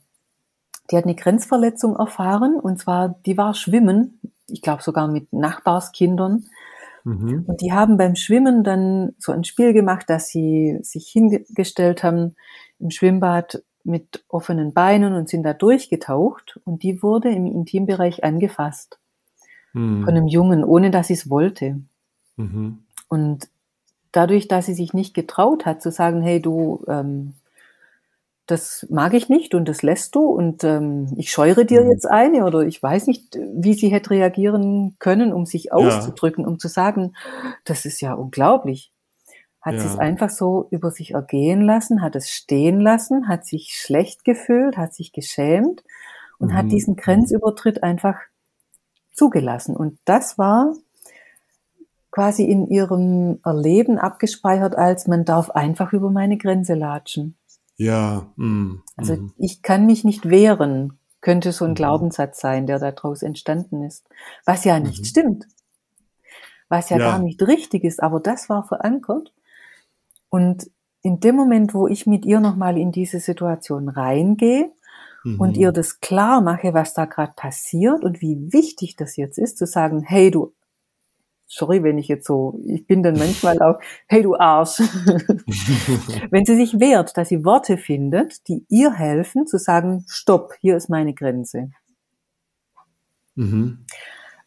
[0.89, 6.45] Die hat eine Grenzverletzung erfahren und zwar, die war schwimmen, ich glaube sogar mit Nachbarskindern
[7.03, 7.45] Mhm.
[7.47, 12.35] Und die haben beim Schwimmen dann so ein Spiel gemacht, dass sie sich hingestellt haben
[12.79, 18.99] im Schwimmbad mit offenen Beinen und sind da durchgetaucht und die wurde im Intimbereich angefasst
[19.73, 20.05] mhm.
[20.05, 21.81] von einem Jungen, ohne dass sie es wollte.
[22.37, 22.79] Mhm.
[23.09, 23.49] Und
[24.11, 27.33] dadurch, dass sie sich nicht getraut hat zu sagen, hey du, ähm,
[28.53, 31.89] das mag ich nicht und das lässt du und ähm, ich scheure dir mhm.
[31.89, 36.49] jetzt eine oder ich weiß nicht, wie sie hätte reagieren können, um sich auszudrücken, ja.
[36.49, 37.15] um zu sagen,
[37.65, 38.91] das ist ja unglaublich.
[39.59, 39.79] Hat ja.
[39.79, 44.23] sie es einfach so über sich ergehen lassen, hat es stehen lassen, hat sich schlecht
[44.23, 45.83] gefühlt, hat sich geschämt
[46.37, 46.53] und mhm.
[46.53, 48.19] hat diesen Grenzübertritt einfach
[49.11, 49.75] zugelassen.
[49.75, 50.75] Und das war
[52.11, 57.35] quasi in ihrem Erleben abgespeichert als man darf einfach über meine Grenze latschen.
[57.75, 58.31] Ja.
[58.35, 59.33] Mm, also mm.
[59.37, 61.75] ich kann mich nicht wehren, könnte so ein mhm.
[61.75, 64.05] Glaubenssatz sein, der daraus entstanden ist.
[64.45, 65.05] Was ja nicht mhm.
[65.05, 65.45] stimmt.
[66.69, 69.33] Was ja, ja gar nicht richtig ist, aber das war verankert.
[70.29, 70.69] Und
[71.01, 74.71] in dem Moment, wo ich mit ihr nochmal in diese Situation reingehe
[75.23, 75.39] mhm.
[75.39, 79.57] und ihr das klar mache, was da gerade passiert und wie wichtig das jetzt ist,
[79.57, 80.53] zu sagen, hey, du
[81.45, 84.79] sorry, wenn ich jetzt so, ich bin dann manchmal auch, hey du Arsch.
[86.31, 90.75] wenn sie sich wehrt, dass sie Worte findet, die ihr helfen, zu sagen, stopp, hier
[90.75, 91.71] ist meine Grenze.
[93.35, 93.85] Mhm.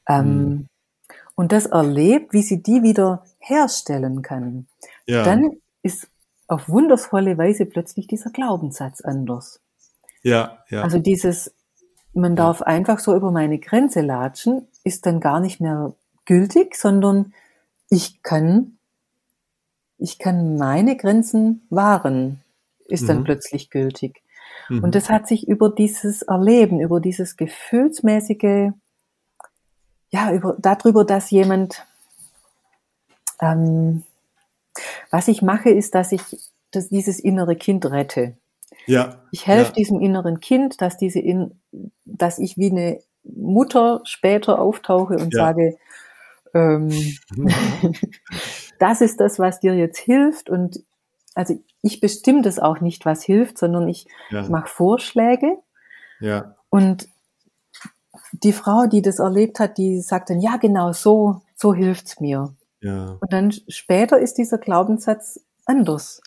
[0.08, 0.68] Ähm, mhm.
[1.34, 4.66] Und das erlebt, wie sie die wieder herstellen kann.
[5.06, 5.22] Ja.
[5.22, 5.50] Dann
[5.82, 6.08] ist
[6.48, 9.60] auf wundervolle Weise plötzlich dieser Glaubenssatz anders.
[10.22, 10.82] Ja, ja.
[10.82, 11.54] Also dieses,
[12.14, 15.94] man darf einfach so über meine Grenze latschen, ist dann gar nicht mehr
[16.26, 17.32] gültig, sondern
[17.88, 18.78] ich kann,
[19.98, 22.42] ich kann meine Grenzen wahren,
[22.86, 23.06] ist mhm.
[23.06, 24.22] dann plötzlich gültig.
[24.68, 24.84] Mhm.
[24.84, 28.72] Und das hat sich über dieses Erleben, über dieses gefühlsmäßige,
[30.10, 31.86] ja, über, darüber, dass jemand,
[33.40, 34.02] ähm,
[35.10, 36.22] was ich mache, ist, dass ich
[36.76, 38.36] dass dieses innere Kind rette.
[38.86, 39.22] Ja.
[39.30, 39.74] Ich helfe ja.
[39.74, 41.58] diesem inneren Kind, dass diese in,
[42.04, 45.46] dass ich wie eine Mutter später auftauche und ja.
[45.46, 45.78] sage,
[46.56, 46.90] ähm,
[48.78, 50.48] das ist das, was dir jetzt hilft.
[50.48, 50.82] Und
[51.34, 54.48] also ich bestimme das auch nicht, was hilft, sondern ich ja.
[54.48, 55.58] mache Vorschläge.
[56.20, 56.56] Ja.
[56.70, 57.08] Und
[58.32, 62.54] die Frau, die das erlebt hat, die sagt dann, ja, genau so, so hilft's mir.
[62.80, 63.16] Ja.
[63.20, 66.20] Und dann später ist dieser Glaubenssatz anders.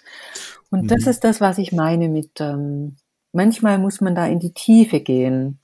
[0.70, 0.88] Und mhm.
[0.88, 2.98] das ist das, was ich meine mit, ähm,
[3.32, 5.60] manchmal muss man da in die Tiefe gehen.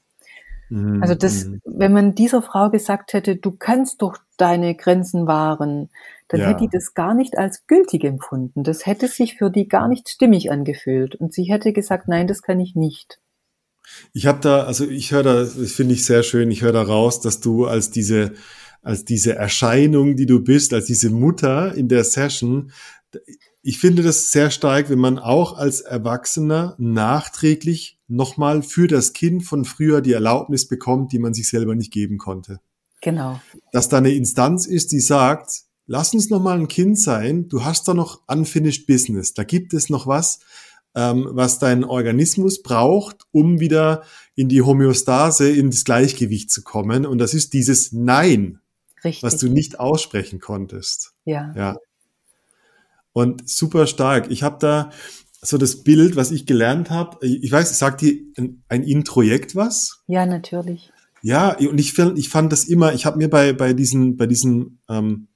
[0.70, 1.02] Mhm.
[1.02, 1.62] Also das, mhm.
[1.66, 5.90] wenn man dieser Frau gesagt hätte, du kannst doch deine Grenzen wahren,
[6.28, 6.48] dann ja.
[6.48, 8.64] hätte die das gar nicht als gültig empfunden.
[8.64, 11.16] Das hätte sich für die gar nicht stimmig angefühlt.
[11.16, 13.20] Und sie hätte gesagt, nein, das kann ich nicht.
[14.14, 16.82] Ich habe da, also ich höre da, das finde ich sehr schön, ich höre da
[16.82, 18.34] raus, dass du als diese,
[18.82, 22.72] als diese Erscheinung, die du bist, als diese Mutter in der Session,
[23.62, 29.44] ich finde das sehr stark, wenn man auch als Erwachsener nachträglich nochmal für das Kind
[29.44, 32.60] von früher die Erlaubnis bekommt, die man sich selber nicht geben konnte.
[33.02, 33.40] Genau.
[33.72, 37.88] Dass da eine Instanz ist, die sagt, lass uns nochmal ein Kind sein, du hast
[37.88, 40.40] da noch unfinished business, da gibt es noch was,
[40.96, 44.04] ähm, was dein Organismus braucht, um wieder
[44.36, 47.06] in die Homöostase, in das Gleichgewicht zu kommen.
[47.06, 48.60] Und das ist dieses Nein,
[49.04, 49.24] Richtig.
[49.24, 51.14] was du nicht aussprechen konntest.
[51.26, 51.54] Ja.
[51.56, 51.78] ja.
[53.12, 54.32] Und super stark.
[54.32, 54.90] Ich habe da
[55.46, 57.26] so das Bild, was ich gelernt habe.
[57.26, 60.04] Ich weiß, sagt dir ein, ein Introjekt was?
[60.08, 60.92] Ja, natürlich.
[61.22, 64.28] Ja, und ich, find, ich fand das immer, ich habe mir bei, bei diesen, bei
[64.28, 65.28] diesen ähm,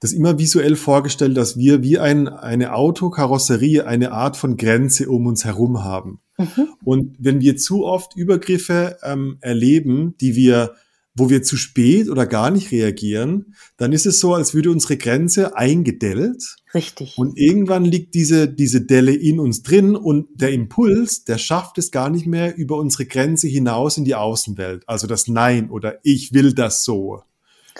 [0.00, 5.26] das immer visuell vorgestellt, dass wir wie ein, eine Autokarosserie eine Art von Grenze um
[5.26, 6.20] uns herum haben.
[6.38, 6.68] Mhm.
[6.84, 10.74] Und wenn wir zu oft Übergriffe ähm, erleben, die wir,
[11.16, 14.98] wo wir zu spät oder gar nicht reagieren, dann ist es so, als würde unsere
[14.98, 16.56] Grenze eingedellt.
[16.74, 17.16] Richtig.
[17.16, 21.90] Und irgendwann liegt diese, diese Delle in uns drin und der Impuls, der schafft es
[21.90, 24.86] gar nicht mehr über unsere Grenze hinaus in die Außenwelt.
[24.86, 27.22] Also das Nein oder ich will das so.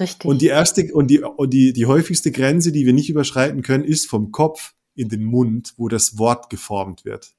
[0.01, 0.29] Richtig.
[0.29, 3.85] Und die erste und die, und die, die häufigste Grenze, die wir nicht überschreiten können,
[3.85, 7.36] ist vom Kopf in den Mund, wo das Wort geformt wird.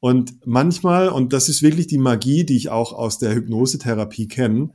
[0.00, 4.70] Und manchmal, und das ist wirklich die Magie, die ich auch aus der Hypnosetherapie kenne,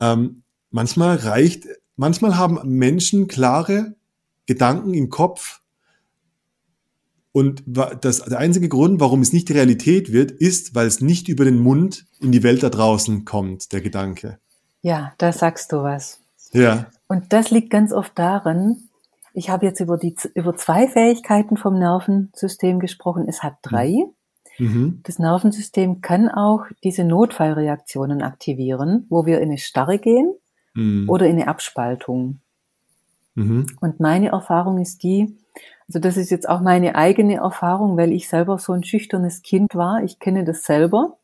[0.00, 3.94] ähm, manchmal reicht, manchmal haben Menschen klare
[4.46, 5.62] Gedanken im Kopf,
[7.32, 11.46] und das, der einzige Grund, warum es nicht Realität wird, ist, weil es nicht über
[11.46, 14.38] den Mund in die Welt da draußen kommt, der Gedanke.
[14.82, 16.20] Ja, da sagst du was.
[16.52, 16.90] Ja.
[17.08, 18.88] Und das liegt ganz oft daran,
[19.32, 23.24] ich habe jetzt über die über zwei Fähigkeiten vom Nervensystem gesprochen.
[23.26, 23.94] Es hat drei.
[24.62, 25.00] Mhm.
[25.04, 30.34] Das Nervensystem kann auch diese Notfallreaktionen aktivieren, wo wir in eine Starre gehen
[30.74, 31.08] mhm.
[31.08, 32.40] oder in eine Abspaltung.
[33.34, 33.66] Mhm.
[33.80, 35.36] Und meine Erfahrung ist die,
[35.88, 39.74] also das ist jetzt auch meine eigene Erfahrung, weil ich selber so ein schüchternes Kind
[39.74, 40.02] war.
[40.02, 41.16] Ich kenne das selber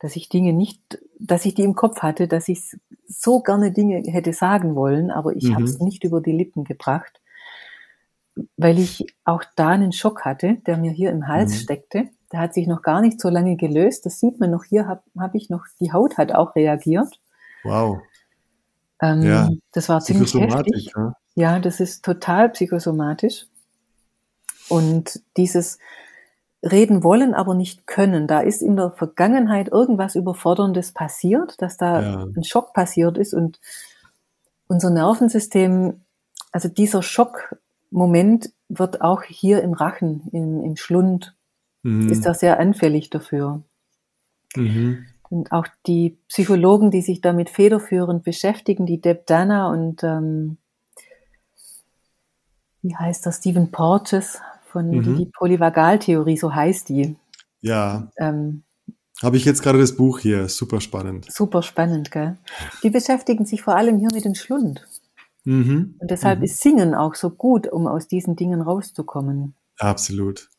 [0.00, 4.02] dass ich Dinge nicht, dass ich die im Kopf hatte, dass ich so gerne Dinge
[4.10, 5.54] hätte sagen wollen, aber ich mhm.
[5.54, 7.20] habe es nicht über die Lippen gebracht,
[8.56, 11.56] weil ich auch da einen Schock hatte, der mir hier im Hals mhm.
[11.56, 12.08] steckte.
[12.32, 14.06] Der hat sich noch gar nicht so lange gelöst.
[14.06, 17.20] Das sieht man noch hier, habe hab ich noch, die Haut hat auch reagiert.
[17.64, 17.98] Wow.
[19.02, 19.48] Ähm, ja.
[19.72, 20.92] Das war ziemlich heftig.
[20.96, 21.14] Ja?
[21.34, 23.46] ja, das ist total psychosomatisch.
[24.68, 25.78] Und dieses,
[26.62, 28.26] reden wollen, aber nicht können.
[28.26, 32.26] Da ist in der Vergangenheit irgendwas Überforderndes passiert, dass da ja.
[32.36, 33.60] ein Schock passiert ist und
[34.66, 36.00] unser Nervensystem,
[36.52, 41.34] also dieser Schockmoment wird auch hier im Rachen, im, im Schlund,
[41.82, 42.08] mhm.
[42.10, 43.62] ist da sehr anfällig dafür.
[44.56, 45.06] Mhm.
[45.28, 50.56] Und auch die Psychologen, die sich damit federführend beschäftigen, die Deb Dana und ähm,
[52.82, 54.40] wie heißt das, Stephen Porges,
[54.70, 55.16] von mhm.
[55.16, 57.16] die, Polyvagaltheorie, so heißt die.
[57.60, 58.10] Ja.
[58.16, 58.62] Ähm,
[59.22, 61.30] Habe ich jetzt gerade das Buch hier, super spannend.
[61.30, 62.38] Super spannend, gell?
[62.82, 64.86] Die beschäftigen sich vor allem hier mit dem Schlund.
[65.44, 65.96] Mhm.
[65.98, 66.44] Und deshalb mhm.
[66.44, 69.54] ist Singen auch so gut, um aus diesen Dingen rauszukommen.
[69.78, 70.49] Absolut.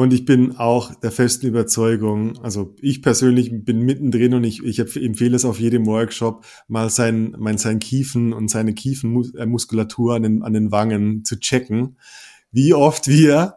[0.00, 4.78] Und ich bin auch der festen Überzeugung, also ich persönlich bin mittendrin und ich, ich
[4.78, 10.42] empfehle es auf jedem Workshop, mal sein, mein, sein Kiefen und seine Kiefenmuskulatur an den,
[10.42, 11.96] an den Wangen zu checken
[12.52, 13.56] wie oft wir,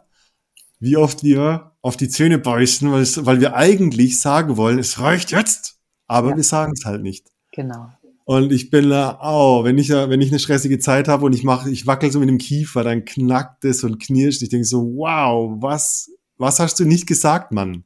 [0.80, 5.00] wie oft wir auf die Zähne beißen, weil, es, weil wir eigentlich sagen wollen, es
[5.00, 6.36] reicht jetzt, aber ja.
[6.38, 7.28] wir sagen es halt nicht.
[7.52, 7.89] Genau.
[8.26, 11.44] Und ich bin da, oh, wenn ich, wenn ich eine stressige Zeit habe und ich
[11.44, 14.41] mache, ich wackel so mit dem Kiefer, dann knackt es und knirscht.
[14.41, 17.84] Ich denke so, wow, was, was hast du nicht gesagt, Mann?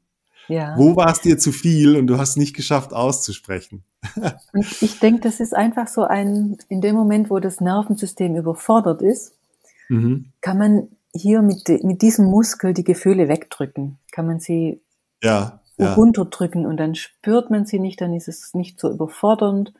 [0.48, 0.76] Ja.
[0.78, 3.84] Wo war es dir zu viel und du hast nicht geschafft auszusprechen?
[4.54, 9.02] und ich denke, das ist einfach so ein, in dem Moment, wo das Nervensystem überfordert
[9.02, 9.34] ist,
[9.90, 10.32] mhm.
[10.42, 13.98] kann man hier mit, mit diesem Muskel die Gefühle wegdrücken.
[14.12, 14.82] Kann man sie
[15.22, 15.94] ja, ja.
[15.96, 19.74] runterdrücken und dann spürt man sie nicht, dann ist es nicht so überfordernd.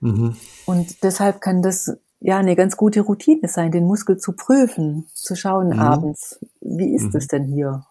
[0.00, 0.36] Mhm.
[0.66, 5.36] Und deshalb kann das ja eine ganz gute Routine sein, den Muskel zu prüfen, zu
[5.36, 5.80] schauen mhm.
[5.80, 7.28] abends, wie ist es mhm.
[7.28, 7.84] denn hier?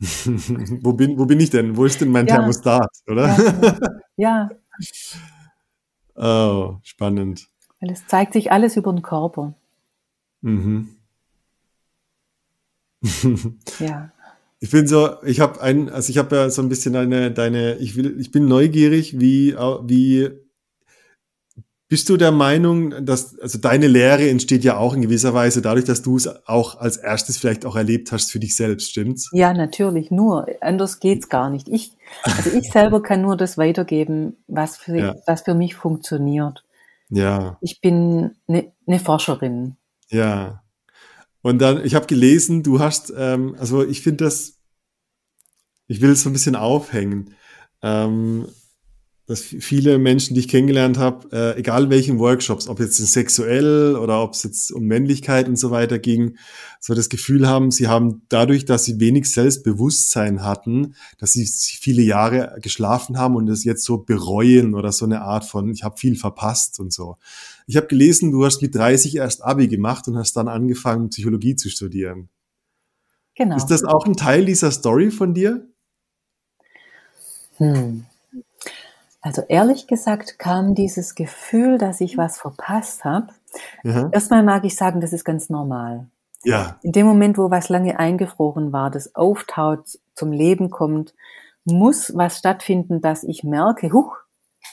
[0.82, 1.76] wo, bin, wo bin ich denn?
[1.76, 2.36] Wo ist denn mein ja.
[2.36, 3.36] Thermostat, oder?
[4.16, 4.50] Ja.
[6.14, 6.14] ja.
[6.14, 7.48] oh, spannend.
[7.80, 9.54] Weil es zeigt sich alles über den Körper.
[10.40, 10.96] Mhm.
[13.78, 14.12] ja.
[14.60, 17.76] Ich bin so, ich habe ein, also ich habe ja so ein bisschen deine, deine,
[17.76, 20.30] ich will, ich bin neugierig, wie, wie
[21.88, 25.86] bist du der Meinung, dass, also deine Lehre entsteht ja auch in gewisser Weise dadurch,
[25.86, 29.30] dass du es auch als erstes vielleicht auch erlebt hast für dich selbst, stimmt's?
[29.32, 30.46] Ja, natürlich, nur.
[30.60, 31.66] Anders geht's gar nicht.
[31.68, 31.92] Ich,
[32.24, 35.14] also ich selber kann nur das weitergeben, was für, ja.
[35.26, 36.62] was für mich funktioniert.
[37.08, 37.56] Ja.
[37.62, 39.76] Ich bin eine ne Forscherin.
[40.10, 40.62] Ja.
[41.40, 44.58] Und dann, ich habe gelesen, du hast, ähm, also ich finde das,
[45.86, 47.34] ich will es so ein bisschen aufhängen.
[47.80, 48.46] Ähm,
[49.28, 54.22] dass viele Menschen, die ich kennengelernt habe, äh, egal welchen Workshops, ob jetzt sexuell oder
[54.22, 56.38] ob es jetzt um Männlichkeit und so weiter ging,
[56.80, 62.00] so das Gefühl haben, sie haben dadurch, dass sie wenig Selbstbewusstsein hatten, dass sie viele
[62.00, 65.98] Jahre geschlafen haben und das jetzt so bereuen oder so eine Art von, ich habe
[65.98, 67.18] viel verpasst und so.
[67.66, 71.54] Ich habe gelesen, du hast mit 30 erst Abi gemacht und hast dann angefangen, Psychologie
[71.54, 72.30] zu studieren.
[73.34, 73.56] Genau.
[73.56, 75.68] Ist das auch ein Teil dieser Story von dir?
[77.58, 78.06] Hm.
[79.20, 83.28] Also ehrlich gesagt kam dieses Gefühl, dass ich was verpasst habe.
[83.82, 84.10] Mhm.
[84.12, 86.08] Erstmal mag ich sagen, das ist ganz normal.
[86.44, 86.78] Ja.
[86.82, 91.14] In dem Moment, wo was lange eingefroren war, das auftaut, zum Leben kommt,
[91.64, 94.16] muss was stattfinden, dass ich merke, huch,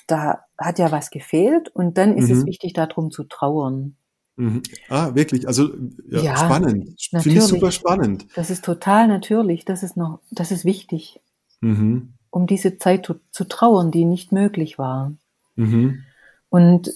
[0.08, 2.39] da hat ja was gefehlt und dann ist mhm.
[2.39, 3.96] es wichtig, darum zu trauern.
[4.36, 4.62] Mhm.
[4.89, 5.48] Ah, wirklich?
[5.48, 5.70] Also
[6.08, 6.96] ja, ja spannend.
[7.10, 8.28] Finde ich super spannend.
[8.36, 9.66] Das ist total natürlich.
[9.66, 11.20] Das ist noch, das ist wichtig.
[11.62, 15.14] Mhm um diese Zeit zu, zu trauern, die nicht möglich war.
[15.56, 16.04] Mhm.
[16.50, 16.92] Und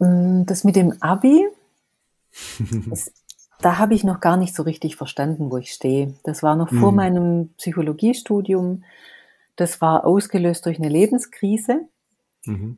[0.00, 1.44] ähm, das mit dem Abi,
[2.92, 3.12] ist,
[3.60, 6.14] da habe ich noch gar nicht so richtig verstanden, wo ich stehe.
[6.22, 6.78] Das war noch mhm.
[6.78, 8.84] vor meinem Psychologiestudium.
[9.56, 11.80] Das war ausgelöst durch eine Lebenskrise.
[12.44, 12.76] Mhm.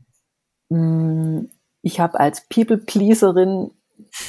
[0.70, 1.50] Mm,
[1.82, 3.70] ich habe als People-Pleaserin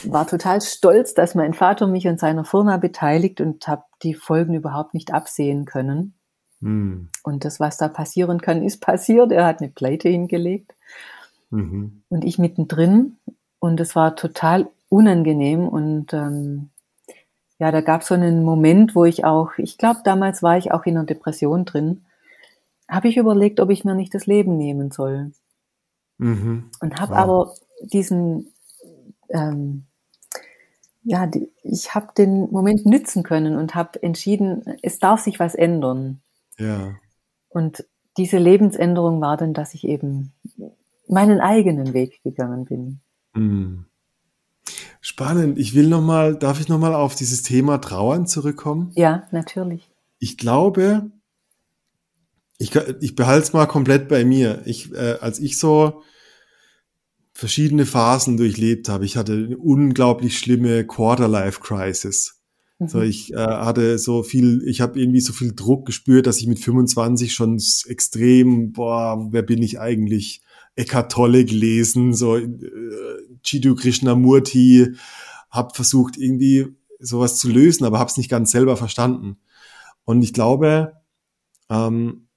[0.03, 4.53] war total stolz, dass mein Vater mich an seiner Firma beteiligt und habe die Folgen
[4.53, 6.16] überhaupt nicht absehen können.
[6.59, 7.09] Mhm.
[7.23, 9.31] Und das, was da passieren kann, ist passiert.
[9.31, 10.73] Er hat eine Pleite hingelegt
[11.49, 12.03] mhm.
[12.09, 13.17] und ich mittendrin.
[13.59, 15.67] Und es war total unangenehm.
[15.67, 16.69] Und ähm,
[17.59, 20.71] ja, da gab es so einen Moment, wo ich auch, ich glaube, damals war ich
[20.71, 22.05] auch in einer Depression drin,
[22.87, 25.31] habe ich überlegt, ob ich mir nicht das Leben nehmen soll.
[26.17, 26.71] Mhm.
[26.79, 27.17] Und habe wow.
[27.17, 28.53] aber diesen,
[29.29, 29.85] ähm,
[31.03, 35.55] ja, die, ich habe den Moment nützen können und habe entschieden, es darf sich was
[35.55, 36.21] ändern.
[36.59, 36.95] Ja.
[37.49, 37.85] Und
[38.17, 40.33] diese Lebensänderung war dann, dass ich eben
[41.07, 42.99] meinen eigenen Weg gegangen bin.
[43.33, 43.85] Mhm.
[45.01, 45.57] Spannend.
[45.57, 48.91] Ich will noch mal, darf ich noch mal auf dieses Thema Trauern zurückkommen?
[48.95, 49.89] Ja, natürlich.
[50.19, 51.11] Ich glaube,
[52.57, 54.63] ich, ich behalte es mal komplett bei mir.
[54.65, 56.01] Ich, äh, als ich so
[57.33, 62.36] verschiedene Phasen durchlebt habe, ich hatte eine unglaublich schlimme Quarter-Life-Crisis.
[62.79, 63.05] So, mhm.
[63.05, 66.59] ich äh, hatte so viel, ich habe irgendwie so viel Druck gespürt, dass ich mit
[66.59, 70.41] 25 schon extrem, boah, wer bin ich eigentlich?
[70.75, 72.47] Eckhart Tolle gelesen, so äh,
[73.41, 74.93] Chidu Krishnamurti,
[75.49, 76.67] habe versucht irgendwie
[76.99, 79.37] sowas zu lösen, aber habe es nicht ganz selber verstanden.
[80.05, 80.93] Und ich glaube,
[81.69, 82.27] ähm,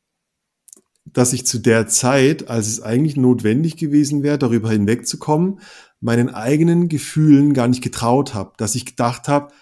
[1.05, 5.61] dass ich zu der Zeit, als es eigentlich notwendig gewesen wäre, darüber hinwegzukommen,
[6.01, 9.53] meinen eigenen Gefühlen gar nicht getraut habe, dass ich gedacht habe,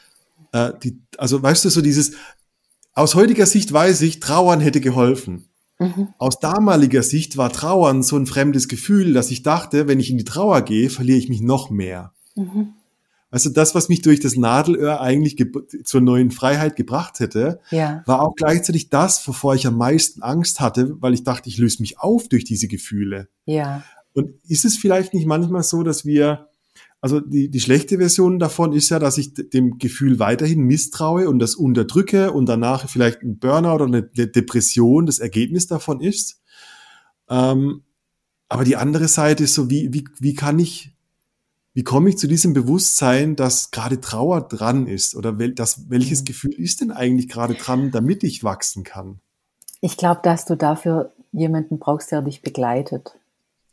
[0.66, 2.12] äh, die, also weißt du, so dieses,
[2.94, 5.48] aus heutiger Sicht weiß ich, Trauern hätte geholfen.
[5.78, 6.08] Mhm.
[6.18, 10.18] Aus damaliger Sicht war Trauern so ein fremdes Gefühl, dass ich dachte, wenn ich in
[10.18, 12.12] die Trauer gehe, verliere ich mich noch mehr.
[12.34, 12.74] Mhm.
[13.30, 15.36] Also das, was mich durch das Nadelöhr eigentlich
[15.84, 18.02] zur neuen Freiheit gebracht hätte, ja.
[18.06, 21.82] war auch gleichzeitig das, wovor ich am meisten Angst hatte, weil ich dachte, ich löse
[21.82, 23.28] mich auf durch diese Gefühle.
[23.44, 23.84] Ja.
[24.14, 26.47] Und ist es vielleicht nicht manchmal so, dass wir
[27.00, 31.38] also die, die schlechte Version davon ist ja, dass ich dem Gefühl weiterhin misstraue und
[31.38, 36.40] das unterdrücke und danach vielleicht ein Burnout oder eine Depression das Ergebnis davon ist.
[37.28, 37.82] Ähm,
[38.48, 40.92] aber die andere Seite ist so, wie, wie, wie kann ich,
[41.72, 45.14] wie komme ich zu diesem Bewusstsein, dass gerade Trauer dran ist?
[45.14, 46.24] Oder wel, das, welches mhm.
[46.24, 49.20] Gefühl ist denn eigentlich gerade dran, damit ich wachsen kann?
[49.80, 53.12] Ich glaube, dass du dafür jemanden brauchst, der dich begleitet.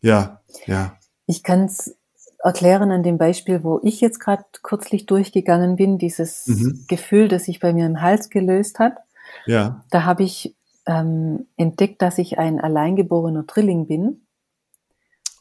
[0.01, 0.97] Ja, ja.
[1.25, 1.95] Ich kann es
[2.45, 6.85] erklären an dem Beispiel, wo ich jetzt gerade kürzlich durchgegangen bin, dieses mhm.
[6.87, 8.97] Gefühl, das sich bei mir im Hals gelöst hat.
[9.45, 9.83] Ja.
[9.89, 14.27] Da habe ich ähm, entdeckt, dass ich ein alleingeborener Drilling bin.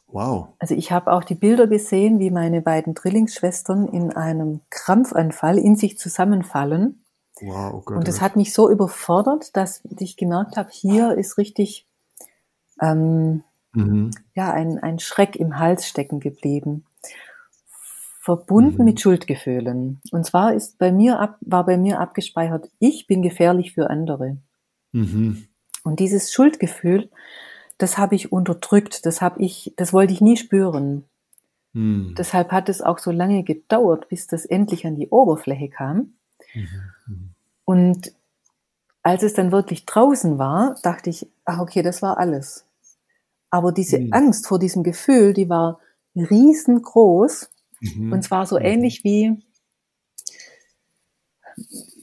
[0.07, 0.49] Wow.
[0.59, 5.75] Also ich habe auch die Bilder gesehen, wie meine beiden Drillingsschwestern in einem Krampfanfall in
[5.75, 7.03] sich zusammenfallen.
[7.41, 11.37] Wow, oh Gott, und das hat mich so überfordert, dass ich gemerkt habe, hier ist
[11.37, 11.85] richtig
[12.81, 13.43] ähm,
[13.75, 14.11] mhm.
[14.33, 16.85] ja ein, ein Schreck im Hals stecken geblieben,
[18.19, 18.85] verbunden mhm.
[18.85, 20.01] mit Schuldgefühlen.
[20.11, 24.37] Und zwar ist bei mir ab, war bei mir abgespeichert, ich bin gefährlich für andere.
[24.91, 25.47] Mhm.
[25.83, 27.09] Und dieses Schuldgefühl,
[27.77, 31.05] das habe ich unterdrückt, das habe ich, das wollte ich nie spüren.
[31.73, 32.15] Mhm.
[32.17, 36.13] Deshalb hat es auch so lange gedauert, bis das endlich an die Oberfläche kam.
[36.53, 37.35] Mhm.
[37.65, 38.13] Und
[39.03, 42.64] als es dann wirklich draußen war, dachte ich, ach okay, das war alles.
[43.49, 44.13] Aber diese mhm.
[44.13, 45.79] Angst vor diesem Gefühl, die war
[46.15, 47.49] riesengroß.
[47.81, 48.13] Mhm.
[48.13, 48.65] Und zwar so mhm.
[48.65, 49.41] ähnlich wie,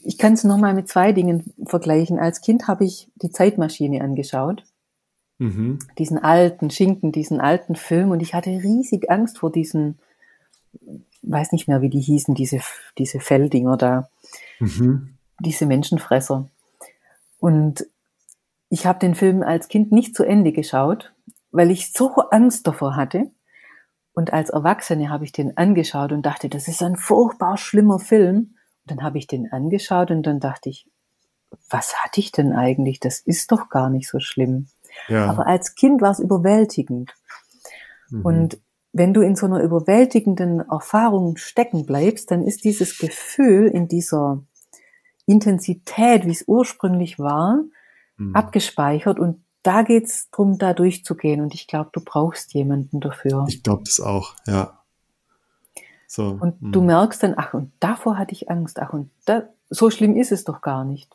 [0.03, 2.19] ich kann es nochmal mit zwei Dingen vergleichen.
[2.19, 4.65] Als Kind habe ich die Zeitmaschine angeschaut.
[5.39, 5.79] Mhm.
[5.97, 8.11] Diesen alten Schinken, diesen alten Film.
[8.11, 9.99] Und ich hatte riesig Angst vor diesen,
[11.21, 12.59] weiß nicht mehr, wie die hießen, diese,
[12.97, 14.09] diese Felddinger da.
[14.59, 15.15] Mhm.
[15.39, 16.49] Diese Menschenfresser.
[17.39, 17.87] Und
[18.69, 21.12] ich habe den Film als Kind nicht zu Ende geschaut,
[21.53, 23.31] weil ich so Angst davor hatte.
[24.13, 28.55] Und als Erwachsene habe ich den angeschaut und dachte, das ist ein furchtbar schlimmer Film.
[28.81, 30.89] Und dann habe ich den angeschaut und dann dachte ich,
[31.69, 32.99] was hatte ich denn eigentlich?
[32.99, 34.67] Das ist doch gar nicht so schlimm.
[35.07, 35.29] Ja.
[35.29, 37.13] Aber als Kind war es überwältigend.
[38.09, 38.25] Mhm.
[38.25, 38.57] Und
[38.91, 44.43] wenn du in so einer überwältigenden Erfahrung stecken bleibst, dann ist dieses Gefühl in dieser
[45.25, 47.63] Intensität, wie es ursprünglich war,
[48.17, 48.35] mhm.
[48.35, 51.41] abgespeichert und da geht's drum, da durchzugehen.
[51.41, 53.45] Und ich glaube, du brauchst jemanden dafür.
[53.47, 54.79] Ich glaube das auch, ja.
[56.07, 56.71] So, und mh.
[56.71, 60.31] du merkst dann, ach, und davor hatte ich Angst, ach, und da, so schlimm ist
[60.31, 61.11] es doch gar nicht.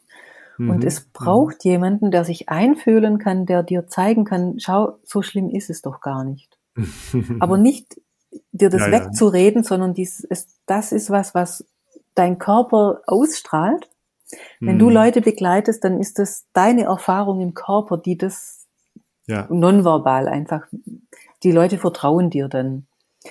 [0.57, 0.71] Mhm.
[0.71, 1.71] Und es braucht mhm.
[1.71, 6.01] jemanden, der sich einfühlen kann, der dir zeigen kann, schau, so schlimm ist es doch
[6.01, 6.59] gar nicht.
[7.41, 8.01] Aber nicht
[8.53, 9.69] dir das ja, wegzureden, ja.
[9.69, 11.65] sondern dies, es, das ist was, was
[12.15, 13.89] dein Körper ausstrahlt.
[14.61, 14.79] Wenn mhm.
[14.79, 18.67] du Leute begleitest, dann ist das deine Erfahrung im Körper, die das
[19.27, 19.47] ja.
[19.51, 20.67] nonverbal einfach,
[21.43, 22.87] die Leute vertrauen dir dann.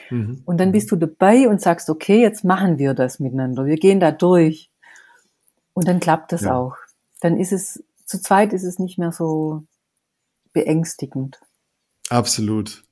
[0.09, 0.41] Mhm.
[0.45, 3.65] Und dann bist du dabei und sagst, okay, jetzt machen wir das miteinander.
[3.65, 4.71] Wir gehen da durch.
[5.73, 6.55] Und dann klappt das ja.
[6.55, 6.75] auch.
[7.21, 9.63] Dann ist es, zu zweit ist es nicht mehr so
[10.53, 11.39] beängstigend.
[12.09, 12.83] Absolut.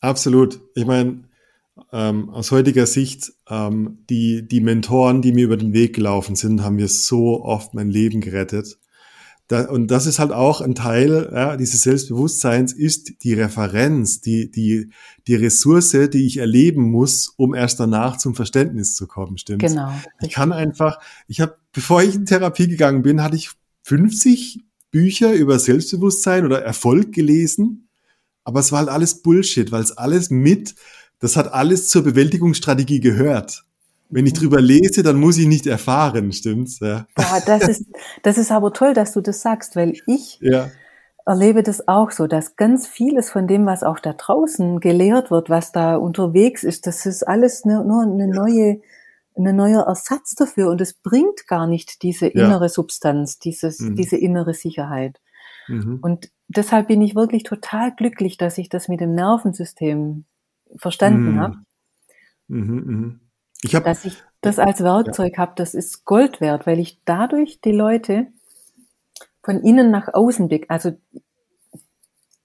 [0.00, 0.60] Absolut.
[0.74, 1.24] Ich meine,
[1.92, 6.62] ähm, aus heutiger Sicht, ähm, die, die Mentoren, die mir über den Weg gelaufen sind,
[6.62, 8.78] haben mir so oft mein Leben gerettet.
[9.50, 14.48] Da, und das ist halt auch ein Teil ja, dieses Selbstbewusstseins, ist die Referenz, die,
[14.48, 14.90] die,
[15.26, 19.62] die Ressource, die ich erleben muss, um erst danach zum Verständnis zu kommen, stimmt?
[19.62, 19.92] Genau.
[20.20, 23.50] Ich kann einfach, ich habe, bevor ich in Therapie gegangen bin, hatte ich
[23.82, 24.60] 50
[24.92, 27.88] Bücher über Selbstbewusstsein oder Erfolg gelesen,
[28.44, 30.76] aber es war halt alles Bullshit, weil es alles mit,
[31.20, 33.64] das hat alles zur Bewältigungsstrategie gehört
[34.10, 36.80] wenn ich drüber lese, dann muss ich nicht erfahren, stimmt's?
[36.80, 37.06] Ja.
[37.16, 37.86] ja, das ist,
[38.22, 40.68] das ist aber toll, dass du das sagst, weil ich ja.
[41.24, 45.48] erlebe das auch so, dass ganz vieles von dem, was auch da draußen gelehrt wird,
[45.48, 48.80] was da unterwegs ist, das ist alles ne, nur eine neue,
[49.36, 52.68] eine neuer Ersatz dafür und es bringt gar nicht diese innere ja.
[52.68, 53.94] Substanz, dieses, mhm.
[53.94, 55.20] diese innere Sicherheit.
[55.68, 56.00] Mhm.
[56.02, 60.24] Und deshalb bin ich wirklich total glücklich, dass ich das mit dem Nervensystem
[60.76, 61.40] verstanden mhm.
[61.40, 61.56] habe.
[62.48, 63.20] Mhm, mh.
[63.62, 65.38] Ich hab, dass ich das als Werkzeug ja.
[65.38, 68.28] habe, das ist Gold wert, weil ich dadurch die Leute
[69.42, 70.66] von innen nach außen blick.
[70.68, 70.92] Also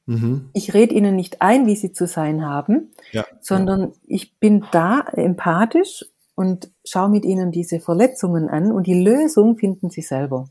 [0.06, 0.50] mhm.
[0.54, 3.26] ich rede ihnen nicht ein, wie sie zu sein haben, ja.
[3.40, 3.92] sondern ja.
[4.04, 6.06] ich bin da empathisch
[6.36, 10.50] und schaue mit ihnen diese Verletzungen an und die Lösung finden sie selber.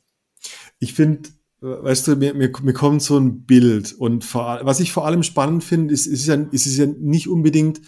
[0.79, 1.29] Ich finde,
[1.65, 5.23] weißt du, mir, mir, mir kommt so ein Bild und vor, was ich vor allem
[5.23, 7.81] spannend finde, ist, ist, ja, ist es ja nicht unbedingt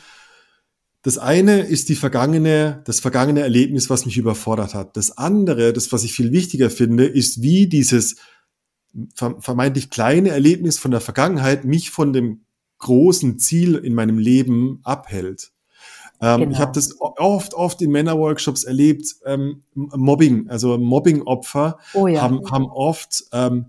[1.07, 4.97] das eine ist die vergangene, das vergangene Erlebnis, was mich überfordert hat.
[4.97, 8.17] Das andere, das, was ich viel wichtiger finde, ist, wie dieses
[9.15, 12.47] vermeintlich kleine Erlebnis von der Vergangenheit mich von dem
[12.79, 15.53] großen Ziel in meinem Leben abhält.
[16.21, 16.53] Ähm, genau.
[16.53, 19.17] Ich habe das oft, oft in Männerworkshops erlebt.
[19.25, 22.23] Ähm, Mobbing, also Mobbing-Opfer oh ja.
[22.23, 23.67] haben, haben oft ähm,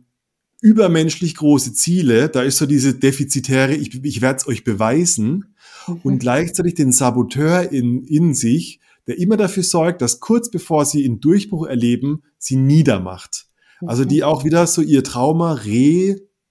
[0.62, 2.30] übermenschlich große Ziele.
[2.30, 5.54] Da ist so diese defizitäre, ich, ich werde es euch beweisen
[5.88, 6.00] mhm.
[6.04, 11.06] und gleichzeitig den Saboteur in, in sich, der immer dafür sorgt, dass kurz bevor sie
[11.06, 13.48] einen Durchbruch erleben, sie niedermacht.
[13.82, 13.90] Mhm.
[13.90, 15.60] Also die auch wieder so ihr Trauma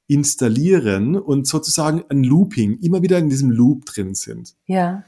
[0.08, 4.54] reinstallieren und sozusagen ein Looping, immer wieder in diesem Loop drin sind.
[4.66, 5.04] Ja.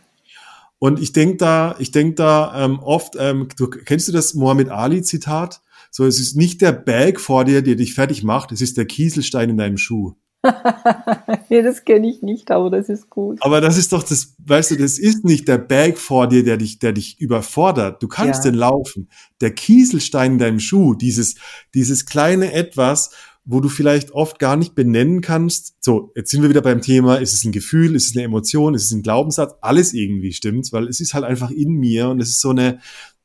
[0.79, 4.69] Und ich denke da, ich denke da ähm, oft, ähm, du, kennst du das Mohammed
[4.69, 5.61] Ali Zitat?
[5.91, 8.87] So, es ist nicht der Berg vor dir, der dich fertig macht, es ist der
[8.87, 10.15] Kieselstein in deinem Schuh.
[10.45, 13.39] ja, das kenne ich nicht, aber das ist gut.
[13.41, 16.57] Aber das ist doch das, weißt du, das ist nicht der Berg vor dir, der
[16.57, 18.03] dich, der dich überfordert.
[18.03, 18.53] Du kannst ja.
[18.53, 19.09] den laufen.
[19.41, 21.35] Der Kieselstein in deinem Schuh, dieses,
[21.75, 23.11] dieses kleine Etwas,
[23.51, 25.83] wo du vielleicht oft gar nicht benennen kannst.
[25.83, 28.75] So, jetzt sind wir wieder beim Thema, ist es ein Gefühl, ist es eine Emotion,
[28.75, 29.55] ist es ein Glaubenssatz?
[29.63, 32.81] Alles irgendwie stimmt, weil es ist halt einfach in mir und es ist so eine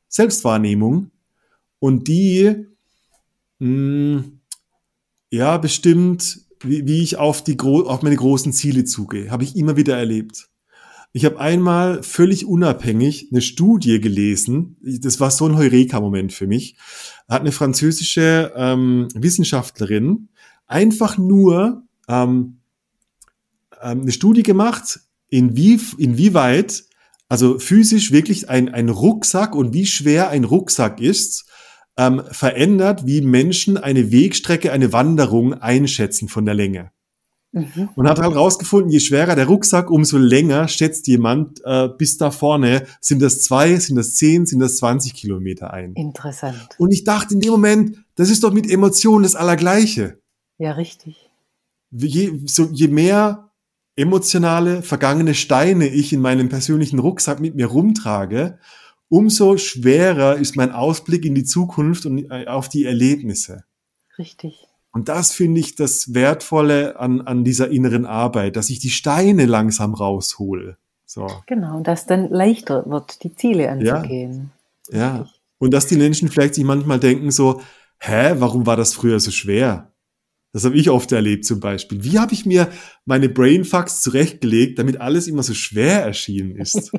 [0.08, 1.10] Selbstwahrnehmung.
[1.78, 2.54] Und die,
[3.58, 4.40] mh, hm,
[5.30, 9.76] ja, bestimmt, wie, wie ich auf, die, auf meine großen Ziele zugehe, habe ich immer
[9.76, 10.48] wieder erlebt.
[11.16, 14.76] Ich habe einmal völlig unabhängig eine Studie gelesen.
[14.82, 16.76] Das war so ein Heureka-Moment für mich.
[17.28, 20.28] Hat eine französische ähm, Wissenschaftlerin
[20.66, 22.58] einfach nur ähm,
[23.80, 24.98] ähm, eine Studie gemacht,
[25.28, 26.82] inwie, inwieweit
[27.28, 31.48] also physisch wirklich ein, ein Rucksack und wie schwer ein Rucksack ist,
[31.96, 36.90] ähm, verändert, wie Menschen eine Wegstrecke, eine Wanderung einschätzen von der Länge.
[37.54, 37.88] Mhm.
[37.94, 42.32] Und hat halt rausgefunden, je schwerer der Rucksack, umso länger schätzt jemand äh, bis da
[42.32, 45.92] vorne, sind das zwei, sind das zehn, sind das 20 Kilometer ein.
[45.94, 46.68] Interessant.
[46.78, 50.18] Und ich dachte in dem Moment, das ist doch mit Emotionen das Allergleiche.
[50.58, 51.30] Ja, richtig.
[51.92, 53.52] Je, so, je mehr
[53.94, 58.58] emotionale, vergangene Steine ich in meinem persönlichen Rucksack mit mir rumtrage,
[59.08, 63.62] umso schwerer ist mein Ausblick in die Zukunft und äh, auf die Erlebnisse.
[64.18, 64.66] Richtig.
[64.94, 69.44] Und das finde ich das Wertvolle an, an dieser inneren Arbeit, dass ich die Steine
[69.44, 70.76] langsam raushole.
[71.04, 71.26] So.
[71.48, 74.52] Genau, und dass dann leichter wird, die Ziele anzugehen.
[74.88, 74.98] Ja.
[74.98, 75.26] ja.
[75.58, 77.60] Und dass die Menschen vielleicht sich manchmal denken so,
[77.98, 79.90] hä, warum war das früher so schwer?
[80.52, 82.04] Das habe ich oft erlebt zum Beispiel.
[82.04, 82.68] Wie habe ich mir
[83.04, 86.92] meine Brainfucks zurechtgelegt, damit alles immer so schwer erschienen ist?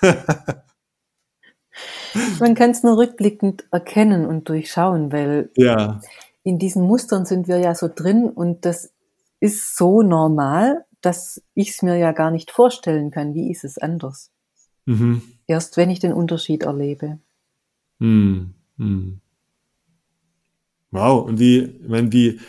[2.40, 6.00] Man kann es nur rückblickend erkennen und durchschauen, weil ja
[6.44, 8.92] in diesen Mustern sind wir ja so drin und das
[9.40, 13.34] ist so normal, dass ich es mir ja gar nicht vorstellen kann.
[13.34, 14.30] Wie ist es anders?
[14.84, 15.22] Mhm.
[15.46, 17.18] Erst wenn ich den Unterschied erlebe.
[17.98, 18.54] Mhm.
[18.76, 19.20] Mhm.
[20.90, 22.40] Wow, und wie, ich meine, wie